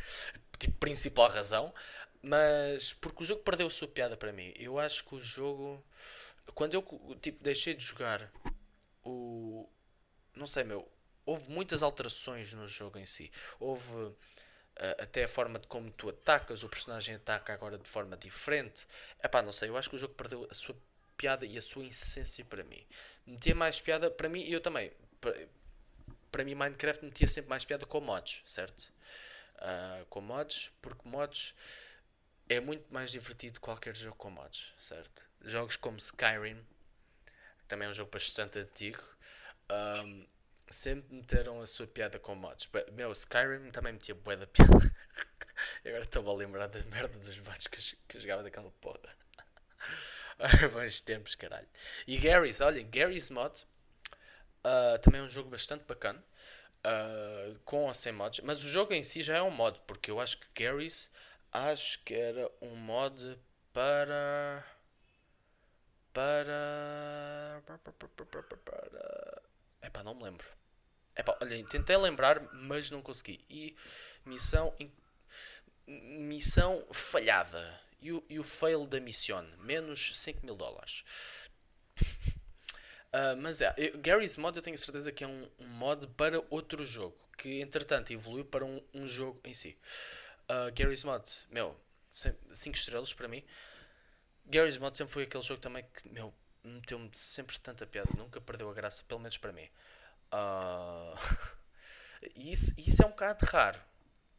tipo, 0.59 0.79
principal 0.79 1.29
razão, 1.29 1.75
mas 2.23 2.95
porque 2.95 3.23
o 3.23 3.27
jogo 3.27 3.43
perdeu 3.43 3.67
a 3.67 3.71
sua 3.71 3.87
piada 3.87 4.17
para 4.17 4.33
mim. 4.33 4.53
Eu 4.57 4.79
acho 4.79 5.05
que 5.05 5.15
o 5.15 5.21
jogo, 5.21 5.85
quando 6.55 6.75
eu 6.75 7.19
tipo, 7.21 7.43
deixei 7.43 7.75
de 7.75 7.85
jogar 7.85 8.31
o. 9.05 9.69
Não 10.35 10.47
sei, 10.47 10.65
meu. 10.65 10.91
Houve 11.27 11.51
muitas 11.51 11.83
alterações 11.83 12.53
no 12.55 12.67
jogo 12.67 12.99
em 12.99 13.07
si. 13.07 13.31
Houve 13.59 14.15
até 14.99 15.25
a 15.25 15.29
forma 15.29 15.59
de 15.59 15.67
como 15.69 15.91
tu 15.91 16.09
atacas, 16.09 16.63
o 16.63 16.69
personagem 16.69 17.15
ataca 17.15 17.53
agora 17.53 17.79
de 17.79 17.89
forma 17.89 18.17
diferente. 18.17 18.87
É 19.21 19.29
pá, 19.29 19.43
não 19.43 19.53
sei, 19.53 19.69
eu 19.69 19.77
acho 19.77 19.91
que 19.91 19.97
o 19.97 19.99
jogo 19.99 20.15
perdeu 20.15 20.47
a 20.51 20.55
sua 20.55 20.75
piada 21.17 21.45
e 21.45 21.59
a 21.59 21.61
sua 21.61 21.85
essência 21.85 22.45
para 22.45 22.65
mim. 22.65 22.87
Metia 23.27 23.55
mais 23.55 23.79
piada 23.81 24.11
para 24.11 24.29
mim 24.29 24.41
e 24.41 24.53
eu 24.53 24.61
também. 24.61 24.91
Para, 26.33 26.45
mim, 26.45 26.55
Minecraft 26.55 27.05
metia 27.05 27.29
sempre 27.29 27.51
mais 27.51 27.65
piada 27.65 27.85
com 27.85 28.01
mods, 28.01 28.43
certo? 28.47 28.91
Uh, 29.57 30.07
com 30.07 30.23
mods, 30.23 30.71
porque 30.81 31.07
mods 31.07 31.55
é 32.49 32.59
muito 32.59 32.91
mais 32.93 33.11
divertido 33.11 33.55
que 33.55 33.61
qualquer 33.61 33.95
jogo 33.95 34.17
com 34.17 34.31
mods, 34.31 34.73
certo? 34.81 35.27
Jogos 35.43 35.77
como 35.77 35.99
Skyrim, 35.99 36.57
que 37.27 37.67
também 37.69 37.87
é 37.87 37.91
um 37.91 37.95
jogo 37.95 38.11
bastante 38.11 38.59
antigo, 38.59 39.03
um, 39.71 40.27
sempre 40.71 41.15
meteram 41.15 41.61
a 41.61 41.67
sua 41.67 41.87
piada 41.87 42.19
com 42.19 42.35
mods. 42.35 42.69
Meu, 42.93 43.13
Skyrim 43.13 43.71
também 43.71 43.93
metia 43.93 44.15
bué 44.15 44.37
da 44.37 44.47
piada. 44.47 44.95
Agora 45.85 46.05
estou-me 46.05 46.29
a 46.31 46.33
lembrar 46.33 46.69
da 46.69 46.83
merda 46.85 47.19
dos 47.19 47.39
mods 47.41 47.67
que, 47.67 47.97
que 48.09 48.17
eu 48.17 48.21
jogava 48.21 48.43
daquela 48.45 48.71
porra. 48.81 49.01
Bons 50.73 51.01
tempos, 51.01 51.35
caralho. 51.35 51.69
E 52.07 52.17
Gary's, 52.17 52.61
olha, 52.61 52.83
Gary's 52.83 53.31
Mod 53.31 53.67
uh, 54.65 54.99
também 55.03 55.21
é 55.21 55.25
um 55.25 55.29
jogo 55.29 55.51
bastante 55.51 55.85
bacana. 55.85 56.25
Uh, 56.83 57.59
com 57.67 57.85
ou 57.85 57.93
sem 57.93 58.11
mods, 58.11 58.41
mas 58.41 58.65
o 58.65 58.69
jogo 58.71 58.95
em 58.95 59.03
si 59.03 59.23
já 59.23 59.37
é 59.37 59.43
um 59.43 59.51
mod, 59.51 59.79
porque 59.87 60.11
eu 60.11 60.19
acho 60.19 60.39
que 60.39 60.65
Gary's 60.65 61.11
acho 61.53 62.03
que 62.05 62.15
era 62.15 62.51
um 62.59 62.75
mod 62.75 63.39
para 63.71 64.65
para 66.15 67.61
para 67.67 69.43
epá, 69.83 70.03
não 70.03 70.15
me 70.15 70.23
lembro 70.25 70.47
epá, 71.21 71.37
olha, 71.41 71.65
tentei 71.67 71.97
lembrar 71.97 72.41
mas 72.53 72.91
não 72.91 73.01
consegui. 73.01 73.41
E 73.49 73.77
missão 74.25 74.75
missão 75.87 76.87
falhada. 76.93 77.81
E 78.01 78.13
o, 78.13 78.25
e 78.29 78.39
o 78.39 78.45
fail 78.45 78.87
da 78.87 79.01
missão? 79.01 79.47
Menos 79.59 80.19
5 80.19 80.45
mil 80.45 80.57
dólares. 80.57 81.05
Uh, 83.13 83.37
mas 83.43 83.61
é, 83.61 83.75
Gary's 83.99 84.37
Mod 84.37 84.57
eu 84.57 84.63
tenho 84.63 84.79
certeza 84.79 85.13
que 85.13 85.25
é 85.25 85.27
um, 85.27 85.49
um, 85.59 85.67
mod 85.67 86.07
para 86.09 86.43
outro 86.49 86.85
jogo 86.85 87.17
que 87.37 87.61
entretanto 87.61 88.13
evoluiu 88.13 88.45
para 88.45 88.65
um, 88.65 88.81
um 88.95 89.07
jogo 89.07 89.41
em 89.45 89.53
si. 89.53 89.77
Uh, 90.45 90.73
Gary's 90.75 91.05
Mod, 91.05 91.25
meu 91.51 91.77
5 92.11 92.77
estrelas 92.77 93.13
para 93.13 93.29
mim. 93.29 93.45
Gary's 94.47 94.79
Mod 94.79 94.97
sempre 94.97 95.13
foi 95.13 95.25
aquele 95.25 95.43
jogo 95.43 95.61
também 95.61 95.85
que 95.95 96.09
meu 96.09 96.33
meteu-me 96.65 97.11
sempre 97.13 97.59
tanta 97.59 97.87
piada. 97.87 98.11
Nunca 98.17 98.41
perdeu 98.41 98.71
a 98.71 98.75
graça, 98.75 99.05
pelo 99.05 99.21
menos 99.21 99.37
para 99.37 99.53
mim 99.53 99.69
uh, 100.33 101.17
isso, 102.37 102.75
isso 102.79 103.03
é 103.03 103.07
um 103.07 103.11
bocado 103.11 103.45
raro 103.47 103.81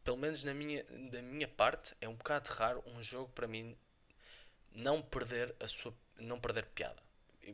pelo 0.03 0.17
menos 0.17 0.43
na 0.43 0.53
minha, 0.53 0.83
da 1.11 1.21
minha 1.21 1.47
parte, 1.47 1.95
é 2.01 2.07
um 2.07 2.15
bocado 2.15 2.49
raro 2.51 2.83
um 2.87 3.01
jogo 3.01 3.31
para 3.33 3.47
mim 3.47 3.77
não 4.73 5.01
perder 5.01 5.55
a 5.59 5.67
sua 5.67 5.93
não 6.17 6.39
perder 6.39 6.65
piada. 6.67 7.01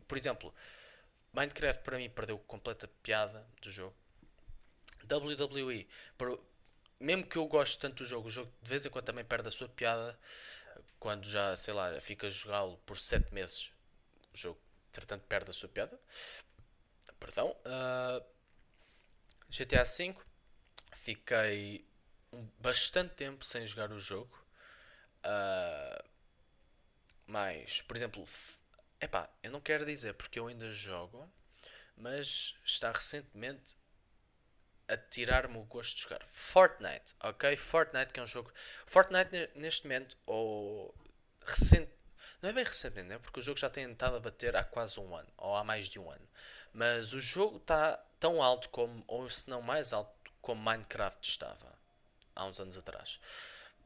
Por 0.08 0.18
exemplo, 0.18 0.54
Minecraft 1.34 1.84
para 1.84 1.98
mim 1.98 2.10
perdeu 2.10 2.38
completa 2.40 2.90
piada 3.02 3.46
do 3.62 3.72
jogo. 3.72 3.96
WWE, 5.10 5.88
mesmo 7.00 7.26
que 7.26 7.38
eu 7.38 7.48
goste 7.48 7.80
tanto 7.80 8.04
do 8.04 8.06
jogo, 8.06 8.28
o 8.28 8.32
jogo 8.32 8.52
de 8.62 8.70
vez 8.70 8.86
em 8.86 8.90
quando 8.90 9.06
também 9.06 9.24
perde 9.24 9.48
a 9.48 9.52
sua 9.52 9.70
piada 9.70 10.20
quando 11.00 11.30
já, 11.30 11.56
sei 11.56 11.74
lá, 11.74 12.00
fica 12.02 12.28
a 12.28 12.30
jogá-lo 12.30 12.78
por 12.86 12.98
7 12.98 13.34
meses. 13.34 13.72
O 14.34 14.38
jogo, 14.38 14.60
entretanto, 14.90 15.24
perde 15.28 15.50
a 15.52 15.54
sua 15.54 15.70
piada. 15.70 15.98
Perdão. 17.20 17.56
Uh, 17.66 18.24
GTA 19.50 19.84
V, 19.84 20.16
fiquei 20.96 21.88
bastante 22.60 23.16
tempo 23.16 23.44
sem 23.46 23.66
jogar 23.66 23.92
o 23.92 24.00
jogo. 24.00 24.36
Uh, 25.26 26.04
mas, 27.26 27.82
por 27.82 27.98
exemplo, 27.98 28.24
epá, 29.02 29.30
eu 29.44 29.52
não 29.52 29.62
quero 29.62 29.86
dizer 29.86 30.14
porque 30.14 30.40
eu 30.40 30.48
ainda 30.48 30.70
jogo, 30.72 31.30
mas 31.96 32.56
está 32.66 32.92
recentemente 32.92 33.76
a 34.88 34.96
tirar-me 34.96 35.58
o 35.58 35.64
gosto 35.64 35.96
de 35.98 36.04
jogar 36.04 36.26
Fortnite, 36.28 37.14
ok? 37.22 37.58
Fortnite 37.58 38.14
que 38.14 38.20
é 38.20 38.24
um 38.24 38.28
jogo. 38.28 38.52
Fortnite 38.86 39.50
neste 39.56 39.84
momento, 39.84 40.18
ou 40.26 40.96
recente. 41.46 41.92
Não 42.42 42.50
é 42.50 42.54
bem 42.54 42.64
recentemente, 42.64 43.10
né? 43.10 43.20
porque 43.20 43.40
o 43.40 43.44
jogo 43.44 43.60
já 43.60 43.70
tem 43.70 43.92
estado 43.92 44.16
a 44.16 44.20
bater 44.20 44.56
há 44.56 44.64
quase 44.64 45.00
um 45.00 45.16
ano, 45.16 45.30
ou 45.38 45.56
há 45.56 45.64
mais 45.64 45.90
de 45.90 46.00
um 46.00 46.10
ano. 46.10 46.28
Mas 46.74 47.14
o 47.14 47.22
jogo 47.22 47.58
está 47.58 47.98
tão 48.20 48.42
alto 48.42 48.70
como, 48.70 49.04
ou 49.08 49.30
se 49.30 49.50
não 49.50 49.62
mais 49.62 49.94
alto, 49.94 50.12
como 50.42 50.62
Minecraft 50.62 51.28
estava 51.28 51.74
há 52.36 52.46
uns 52.46 52.60
anos 52.60 52.78
atrás. 52.78 53.20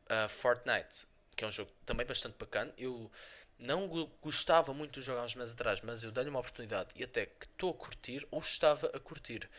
Uh, 0.05 0.29
Fortnite, 0.29 1.07
que 1.35 1.43
é 1.43 1.47
um 1.47 1.51
jogo 1.51 1.71
também 1.85 2.05
bastante 2.05 2.37
bacana. 2.37 2.73
Eu 2.77 3.09
não 3.57 3.87
gostava 4.21 4.73
muito 4.73 4.99
de 4.99 5.05
jogar 5.05 5.23
uns 5.23 5.35
meses 5.35 5.53
atrás, 5.53 5.81
mas 5.81 6.03
eu 6.03 6.11
dei-lhe 6.11 6.29
uma 6.29 6.39
oportunidade 6.39 6.89
e 6.95 7.03
até 7.03 7.27
que 7.27 7.45
estou 7.45 7.71
a 7.71 7.73
curtir 7.73 8.27
ou 8.31 8.39
estava 8.39 8.87
a 8.87 8.99
curtir. 8.99 9.49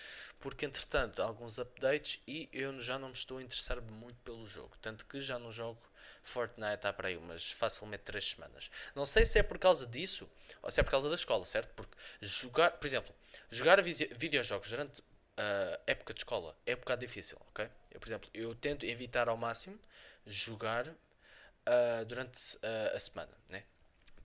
Porque 0.41 0.67
entretanto 0.67 1.23
há 1.23 1.25
alguns 1.25 1.59
updates 1.59 2.21
e 2.27 2.49
eu 2.53 2.79
já 2.81 2.99
não 2.99 3.09
me 3.09 3.15
estou 3.15 3.39
a 3.39 3.43
interessar 3.43 3.81
muito 3.81 4.19
pelo 4.23 4.47
jogo. 4.47 4.73
Tanto 4.81 5.07
que 5.07 5.21
já 5.21 5.39
não 5.39 5.53
jogo 5.53 5.81
Fortnite 6.23 6.87
há 6.87 6.93
para 6.93 7.09
aí 7.09 7.17
umas 7.17 7.51
facilmente 7.51 8.05
3 8.05 8.25
semanas. 8.25 8.71
Não 8.95 9.07
sei 9.07 9.25
se 9.25 9.39
é 9.39 9.43
por 9.43 9.59
causa 9.59 9.87
disso 9.87 10.29
ou 10.63 10.71
se 10.71 10.81
é 10.81 10.83
por 10.83 10.91
causa 10.91 11.09
da 11.09 11.15
escola, 11.15 11.45
certo? 11.45 11.73
Porque 11.75 11.97
jogar, 12.21 12.73
por 12.73 12.87
exemplo, 12.87 13.15
jogar 13.51 13.83
videojogos 13.83 14.71
durante 14.71 15.03
a 15.37 15.81
época 15.87 16.15
de 16.15 16.21
escola 16.21 16.57
é 16.67 16.75
um 16.75 16.79
bocado 16.79 17.01
difícil, 17.01 17.39
ok? 17.49 17.69
Eu, 17.91 18.01
por 18.01 18.09
exemplo, 18.09 18.31
eu 18.33 18.55
tento 18.55 18.85
evitar 18.87 19.29
ao 19.29 19.37
máximo 19.37 19.79
jogar 20.27 20.89
uh, 20.89 22.05
durante 22.07 22.57
uh, 22.57 22.95
a 22.95 22.99
semana, 22.99 23.33
né? 23.49 23.65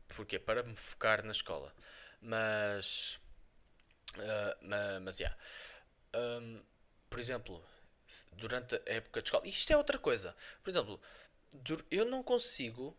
Porque 0.08 0.40
para 0.40 0.64
me 0.64 0.76
focar 0.76 1.24
na 1.24 1.32
escola. 1.32 1.74
Mas, 2.22 3.20
uh, 4.16 4.58
mas, 4.62 5.02
mas 5.02 5.20
yeah. 5.20 5.38
Um, 6.16 6.62
por 7.10 7.20
exemplo, 7.20 7.64
durante 8.34 8.76
a 8.76 8.82
época 8.86 9.22
de 9.22 9.28
escola, 9.28 9.48
isto 9.48 9.72
é 9.72 9.78
outra 9.78 9.98
coisa. 9.98 10.36
Por 10.64 10.70
exemplo, 10.70 11.00
eu 11.90 12.06
não 12.06 12.24
consigo 12.24 12.98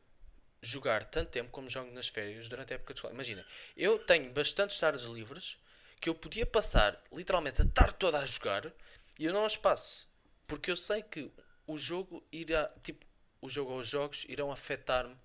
jogar 0.60 1.04
tanto 1.04 1.30
tempo 1.30 1.50
como 1.50 1.68
jogo 1.68 1.90
nas 1.92 2.08
férias 2.08 2.48
durante 2.48 2.72
a 2.72 2.76
época 2.76 2.92
de 2.92 2.98
escola. 2.98 3.14
Imagina, 3.14 3.46
eu 3.76 3.98
tenho 3.98 4.32
bastantes 4.32 4.78
tardes 4.78 5.04
livres 5.04 5.56
que 6.00 6.08
eu 6.08 6.14
podia 6.14 6.46
passar 6.46 7.00
literalmente 7.12 7.62
a 7.62 7.64
tarde 7.64 7.94
toda 7.94 8.18
a 8.18 8.24
jogar 8.24 8.72
e 9.18 9.24
eu 9.24 9.32
não 9.32 9.44
as 9.44 9.56
passo. 9.56 10.08
Porque 10.46 10.70
eu 10.70 10.76
sei 10.76 11.02
que 11.02 11.30
o 11.66 11.76
jogo 11.76 12.26
irá, 12.32 12.66
tipo, 12.82 13.04
o 13.40 13.48
jogo 13.48 13.72
ou 13.72 13.80
os 13.80 13.86
jogos 13.86 14.24
irão 14.28 14.50
afetar-me, 14.50 15.16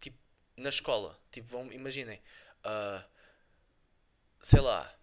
tipo, 0.00 0.18
na 0.56 0.68
escola. 0.68 1.18
Tipo, 1.30 1.48
vão, 1.48 1.72
imaginem, 1.72 2.20
uh, 2.64 3.04
sei 4.42 4.60
lá, 4.60 4.94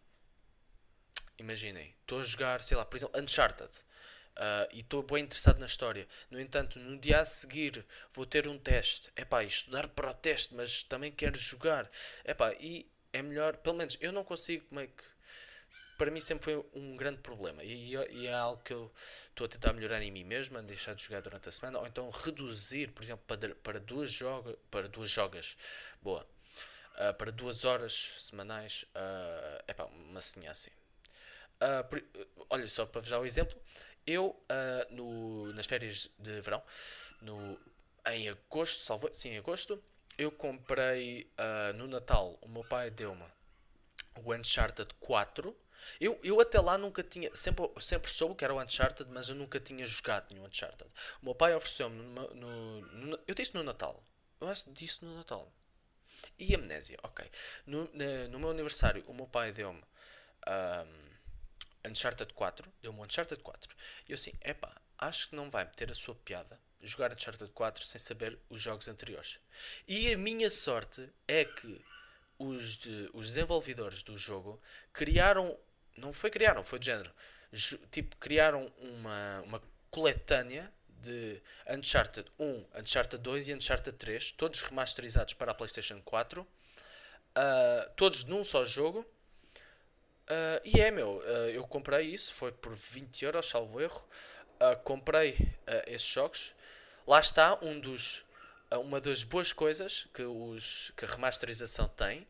imaginem, 1.38 1.96
estou 2.02 2.20
a 2.20 2.24
jogar, 2.24 2.62
sei 2.62 2.78
lá, 2.78 2.86
por 2.86 2.98
exemplo, 2.98 3.20
Uncharted. 3.20 3.72
Uh, 4.38 4.70
e 4.72 4.82
estou 4.82 5.02
bem 5.02 5.24
interessado 5.24 5.58
na 5.58 5.66
história. 5.66 6.08
No 6.30 6.40
entanto, 6.40 6.78
no 6.78 7.00
dia 7.00 7.22
a 7.22 7.26
seguir 7.26 7.84
vou 8.14 8.24
ter 8.24 8.48
um 8.48 8.58
teste. 8.58 9.12
É 9.16 9.26
pá, 9.26 9.44
estudar 9.44 9.88
para 9.88 10.12
o 10.12 10.14
teste, 10.14 10.54
mas 10.54 10.84
também 10.84 11.12
quero 11.12 11.38
jogar. 11.40 11.90
É 12.24 12.36
pá, 12.36 12.54
e 12.60 12.88
é 13.12 13.22
melhor, 13.24 13.58
pelo 13.58 13.76
menos 13.76 13.98
eu 14.00 14.12
não 14.12 14.24
consigo 14.24 14.64
meio 14.72 14.90
que. 14.90 15.04
Para 15.98 16.12
mim 16.12 16.22
sempre 16.22 16.44
foi 16.46 16.66
um 16.76 16.96
grande 16.96 17.18
problema 17.22 17.64
e, 17.64 17.96
e 17.96 18.28
é 18.28 18.34
algo 18.34 18.62
que 18.62 18.72
eu 18.72 18.94
estou 19.30 19.46
a 19.46 19.48
tentar 19.48 19.74
melhorar 19.74 20.00
em 20.04 20.12
mim 20.12 20.24
mesmo, 20.24 20.56
a 20.56 20.62
deixar 20.62 20.94
de 20.94 21.04
jogar 21.04 21.22
durante 21.22 21.50
a 21.50 21.52
semana, 21.52 21.80
ou 21.80 21.88
então 21.88 22.08
reduzir, 22.12 22.92
por 22.92 23.04
exemplo, 23.04 23.26
para, 23.26 23.56
para, 23.56 23.80
duas, 23.80 24.12
joga, 24.12 24.56
para 24.70 24.88
duas 24.88 25.10
jogas, 25.10 25.58
boa, 26.00 26.24
uh, 27.00 27.12
para 27.16 27.32
duas 27.32 27.66
horas 27.66 28.18
semanais, 28.20 28.84
uh, 28.94 29.64
é 29.68 29.74
pá, 29.74 29.86
uma 29.86 30.20
assim 30.20 30.46
assim. 30.46 30.70
Uh, 31.60 31.84
por, 31.90 32.04
olha 32.52 32.68
só, 32.68 32.86
para 32.86 33.02
vos 33.02 33.10
dar 33.10 33.20
um 33.20 33.26
exemplo, 33.26 33.60
eu 34.08 34.28
uh, 34.28 34.96
no, 34.96 35.54
nas 35.54 35.68
férias 35.68 36.10
de 36.18 36.42
verão, 36.42 36.64
no, 37.22 37.60
em 38.08 38.30
agosto, 38.30 38.84
salvo, 38.84 39.10
sim, 39.14 39.30
em 39.30 39.38
agosto, 39.38 39.84
eu 40.18 40.32
comprei 40.32 41.32
uh, 41.38 41.74
no 41.74 41.88
Natal, 41.88 42.40
o 42.42 42.48
meu 42.48 42.64
pai 42.64 42.90
deu-me 42.90 43.26
o 44.16 44.34
Uncharted 44.34 44.94
4. 45.00 45.56
Eu, 46.02 46.20
eu 46.24 46.42
até 46.42 46.60
lá 46.60 46.78
nunca 46.78 47.04
tinha, 47.04 47.30
sempre, 47.36 47.70
sempre 47.80 48.10
soube 48.10 48.36
que 48.36 48.44
era 48.44 48.54
o 48.54 48.62
Uncharted, 48.62 49.10
mas 49.12 49.30
eu 49.30 49.36
nunca 49.36 49.60
tinha 49.60 49.86
jogado 49.86 50.32
nenhum 50.32 50.46
Uncharted. 50.46 50.90
O 51.22 51.26
meu 51.26 51.36
pai 51.36 51.54
ofereceu-me 51.54 51.96
no, 52.02 52.34
no, 52.34 52.82
no, 52.82 53.20
Eu 53.28 53.36
disse 53.36 53.54
no 53.54 53.62
Natal. 53.62 54.04
Eu 54.40 54.48
acho 54.48 54.66
que 54.66 54.72
disse 54.72 55.04
no 55.04 55.16
Natal. 55.16 55.52
E 56.40 56.56
amnésia, 56.56 56.98
ok. 57.04 57.30
No, 57.66 57.90
no, 58.30 58.40
meu 58.40 58.50
aniversário, 58.50 59.04
o 59.08 59.14
meu 59.14 59.28
pai 59.28 59.52
deu-me 59.52 59.80
um, 59.80 61.07
Uncharted 61.86 62.34
4. 62.34 62.72
Deu-me 62.82 63.00
o 63.00 63.04
Uncharted 63.04 63.42
4. 63.42 63.76
E 64.08 64.12
eu 64.12 64.16
assim, 64.16 64.34
epá, 64.42 64.76
acho 64.98 65.30
que 65.30 65.36
não 65.36 65.50
vai 65.50 65.66
ter 65.66 65.92
a 65.92 65.96
sua 65.96 66.16
piada 66.16 66.60
jogar 66.82 67.12
Uncharted 67.12 67.52
4 67.52 67.86
sem 67.86 68.00
saber 68.00 68.38
os 68.50 68.62
jogos 68.62 68.88
anteriores. 68.88 69.40
E 69.88 70.14
a 70.14 70.18
minha 70.18 70.50
sorte 70.50 71.10
é 71.28 71.46
que 71.46 71.84
os, 72.38 72.78
de, 72.78 73.10
os 73.14 73.28
desenvolvedores 73.28 74.04
do 74.04 74.18
jogo 74.18 74.62
criaram, 74.94 75.58
não 75.98 76.14
foi 76.14 76.30
criaram, 76.30 76.64
foi 76.64 76.80
de 76.80 76.86
género, 76.88 77.12
tipo, 77.92 78.16
criaram 78.18 78.72
uma, 78.78 79.42
uma 79.42 79.62
coletânea 79.90 80.72
de 80.90 81.42
Uncharted 81.70 82.30
1, 82.40 82.66
Uncharted 82.80 83.22
2 83.22 83.48
e 83.48 83.54
Uncharted 83.54 83.98
3, 83.98 84.32
todos 84.34 84.62
remasterizados 84.62 85.34
para 85.34 85.52
a 85.52 85.56
PlayStation 85.56 86.02
4, 86.02 86.42
uh, 86.42 86.48
ah, 87.36 87.92
todos 87.96 88.24
num 88.26 88.44
só 88.44 88.66
jogo. 88.66 89.06
Uh, 90.30 90.60
e 90.64 90.82
é 90.82 90.92
meu, 90.92 91.18
uh, 91.18 91.50
eu 91.50 91.66
comprei 91.66 92.08
isso, 92.08 92.34
foi 92.34 92.52
por 92.52 92.76
20 92.76 93.24
euros, 93.24 93.48
salvo 93.48 93.80
erro. 93.80 94.06
comprei 94.84 95.38
esses 95.86 96.08
jogos 96.08 96.54
Lá 97.08 97.22
está 97.22 97.58
um 97.64 97.80
dos 97.80 98.26
uma 98.70 99.00
das 99.00 99.24
boas 99.24 99.54
coisas 99.54 100.10
que, 100.14 100.24
os, 100.24 100.92
que 100.98 101.06
a 101.06 101.08
remasterização 101.08 101.88
tem. 101.88 102.24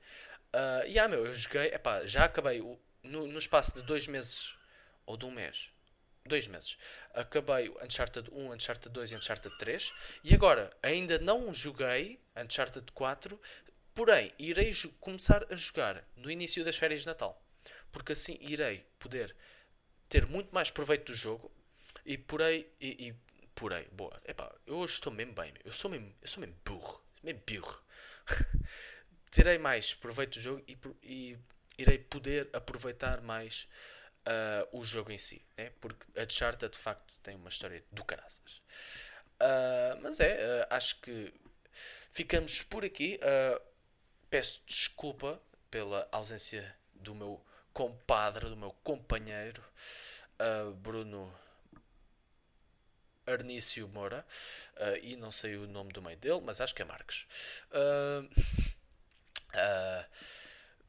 Uh, 0.54 0.86
e 0.86 1.00
ah, 1.00 1.08
meu, 1.08 1.26
eu 1.26 1.34
joguei, 1.34 1.74
epá, 1.74 2.06
já 2.06 2.26
acabei 2.26 2.60
no, 3.02 3.26
no 3.26 3.40
espaço 3.40 3.74
de 3.74 3.82
dois 3.82 4.08
meses 4.08 4.56
ou 5.04 5.18
de 5.18 5.26
um 5.26 5.32
mês. 5.32 5.72
Dois 6.24 6.46
meses. 6.46 6.78
Acabei 7.12 7.70
Uncharted 7.84 8.30
1, 8.32 8.54
Uncharted 8.54 8.94
2 8.94 9.12
e 9.14 9.16
Uncharted 9.16 9.58
3. 9.58 9.94
E 10.24 10.36
agora, 10.36 10.70
ainda 10.84 11.18
não 11.18 11.52
joguei 11.52 12.20
Uncharted 12.36 12.92
4, 12.92 13.42
porém, 13.96 14.32
irei 14.38 14.72
começar 15.00 15.44
a 15.52 15.56
jogar 15.56 16.04
no 16.16 16.30
início 16.30 16.64
das 16.64 16.78
férias 16.78 17.02
de 17.02 17.08
Natal. 17.08 17.42
Porque 17.98 18.14
assim 18.14 18.38
irei 18.42 18.86
poder 19.00 19.36
ter 20.08 20.28
muito 20.28 20.54
mais 20.54 20.70
proveito 20.70 21.12
do 21.12 21.16
jogo 21.16 21.52
e 22.06 22.16
porei 22.16 22.72
e, 22.80 23.08
e 23.08 23.14
porei, 23.56 23.88
boa. 23.92 24.22
Epá, 24.24 24.54
eu 24.68 24.76
hoje 24.78 24.94
estou 24.94 25.12
mesmo 25.12 25.34
bem, 25.34 25.52
eu 25.66 25.74
sou 25.74 25.90
mesmo, 25.90 26.14
eu 26.22 26.28
sou 26.28 26.40
mesmo 26.40 26.56
burro, 26.64 27.04
mesmo 27.24 27.42
burro. 27.48 27.84
Terei 29.32 29.58
mais 29.58 29.96
proveito 29.96 30.36
do 30.36 30.40
jogo 30.40 30.64
e, 30.68 30.78
e 31.02 31.38
irei 31.76 31.98
poder 31.98 32.48
aproveitar 32.54 33.20
mais 33.22 33.68
uh, 34.28 34.78
o 34.80 34.86
jogo 34.86 35.12
em 35.12 35.18
si, 35.18 35.44
né? 35.58 35.72
porque 35.82 36.06
a 36.20 36.24
Uncharted 36.24 36.74
de 36.74 36.78
facto 36.78 37.18
tem 37.24 37.36
uma 37.36 37.50
história 37.50 37.84
do 37.92 38.06
caraças. 38.06 38.62
Uh, 39.42 40.00
mas 40.04 40.20
é, 40.20 40.36
uh, 40.36 40.68
acho 40.70 41.02
que 41.02 41.34
ficamos 42.12 42.62
por 42.62 42.86
aqui. 42.86 43.20
peço 44.30 44.62
desculpa 44.68 45.42
pela 45.72 46.08
ausência 46.12 46.78
do 46.94 47.16
meu 47.16 47.44
compadre, 47.78 48.50
do 48.50 48.58
meu 48.58 48.72
companheiro 48.84 49.64
Bruno 50.78 51.32
Arnício 53.28 53.88
Moura, 53.88 54.26
uh, 54.78 54.98
e 55.04 55.16
não 55.16 55.32
sei 55.32 55.58
o 55.58 55.68
nome 55.68 55.92
do 55.92 56.02
meio 56.02 56.18
dele, 56.18 56.42
mas 56.44 56.60
acho 56.60 56.74
que 56.74 56.82
é 56.82 56.86
Marcos. 56.86 57.28
Uh, 57.72 58.24
uh, 59.54 60.06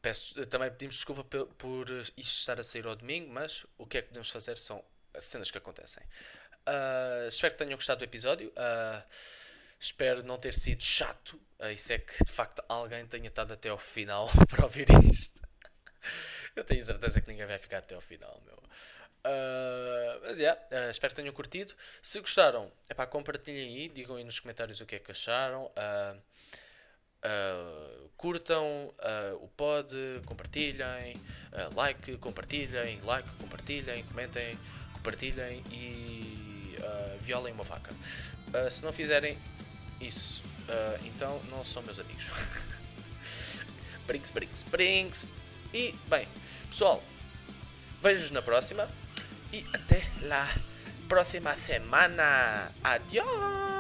peço, 0.01 0.47
também 0.47 0.71
pedimos 0.71 0.95
desculpa 0.95 1.25
por, 1.25 1.47
por 1.55 1.91
isto 1.91 2.17
estar 2.17 2.59
a 2.59 2.63
sair 2.63 2.87
ao 2.87 2.97
domingo, 2.97 3.31
mas 3.31 3.67
o 3.77 3.85
que 3.87 3.99
é 3.99 4.03
que 4.03 4.09
podemos 4.09 4.31
fazer 4.31 4.57
são 4.57 4.83
as 5.13 5.25
cenas 5.25 5.51
que 5.51 5.59
acontecem. 5.59 6.03
espero 7.29 7.53
que 7.53 7.59
tenham 7.59 7.77
gostado 7.77 7.99
do 7.99 8.05
episódio. 8.05 8.53
espero 9.79 10.23
não 10.23 10.39
ter 10.39 10.55
sido 10.55 10.83
chato. 10.83 11.41
Uh, 11.59 11.73
isso 11.73 11.93
é 11.93 11.99
que 11.99 12.25
de 12.25 12.33
facto 12.33 12.63
alguém 12.69 13.05
tenha 13.07 13.27
estado 13.27 13.53
até 13.53 13.69
ao 13.69 13.79
final 13.79 14.31
para 14.49 14.65
ouvir 14.65 14.87
isto. 15.05 15.48
Eu 16.59 16.65
tenho 16.65 16.85
certeza 16.85 17.21
que 17.21 17.31
ninguém 17.31 17.47
vai 17.47 17.57
ficar 17.57 17.79
até 17.79 17.95
ao 17.95 18.01
final, 18.01 18.43
meu. 18.45 18.57
Uh, 18.57 20.21
mas 20.23 20.41
yeah, 20.41 20.61
uh, 20.73 20.91
espero 20.91 21.13
que 21.15 21.21
tenham 21.21 21.33
curtido. 21.33 21.73
Se 22.03 22.19
gostaram, 22.19 22.73
epá, 22.91 23.07
compartilhem 23.07 23.77
aí, 23.77 23.89
digam 23.89 24.17
aí 24.17 24.25
nos 24.25 24.41
comentários 24.41 24.81
o 24.81 24.87
que 24.87 24.97
é 24.97 24.99
que 24.99 25.13
acharam. 25.13 25.67
Uh, 25.67 26.21
curtam 28.17 28.93
o 29.41 29.49
pod, 29.49 29.95
compartilhem, 30.25 31.15
like, 31.75 32.17
compartilhem, 32.19 33.01
like, 33.03 33.29
compartilhem, 33.41 34.05
comentem, 34.05 34.59
compartilhem 34.95 35.63
e 35.73 36.77
violem 37.21 37.53
uma 37.53 37.65
vaca. 37.65 37.91
se 38.71 38.85
não 38.85 38.93
fizerem 38.93 39.37
isso, 40.01 40.43
então 41.05 41.41
não 41.51 41.65
são 41.65 41.83
meus 41.83 41.99
amigos. 41.99 42.31
brinks, 44.07 44.31
brinks, 44.31 44.63
brinks. 44.63 45.27
E 45.73 45.95
bem, 46.09 46.27
pessoal, 46.71 47.03
vejo-vos 48.03 48.31
na 48.31 48.43
próxima. 48.43 48.89
y 49.53 49.65
hasta 49.73 49.97
la 50.23 50.47
próxima 51.09 51.55
semana. 51.55 52.71
Adiós. 52.83 53.78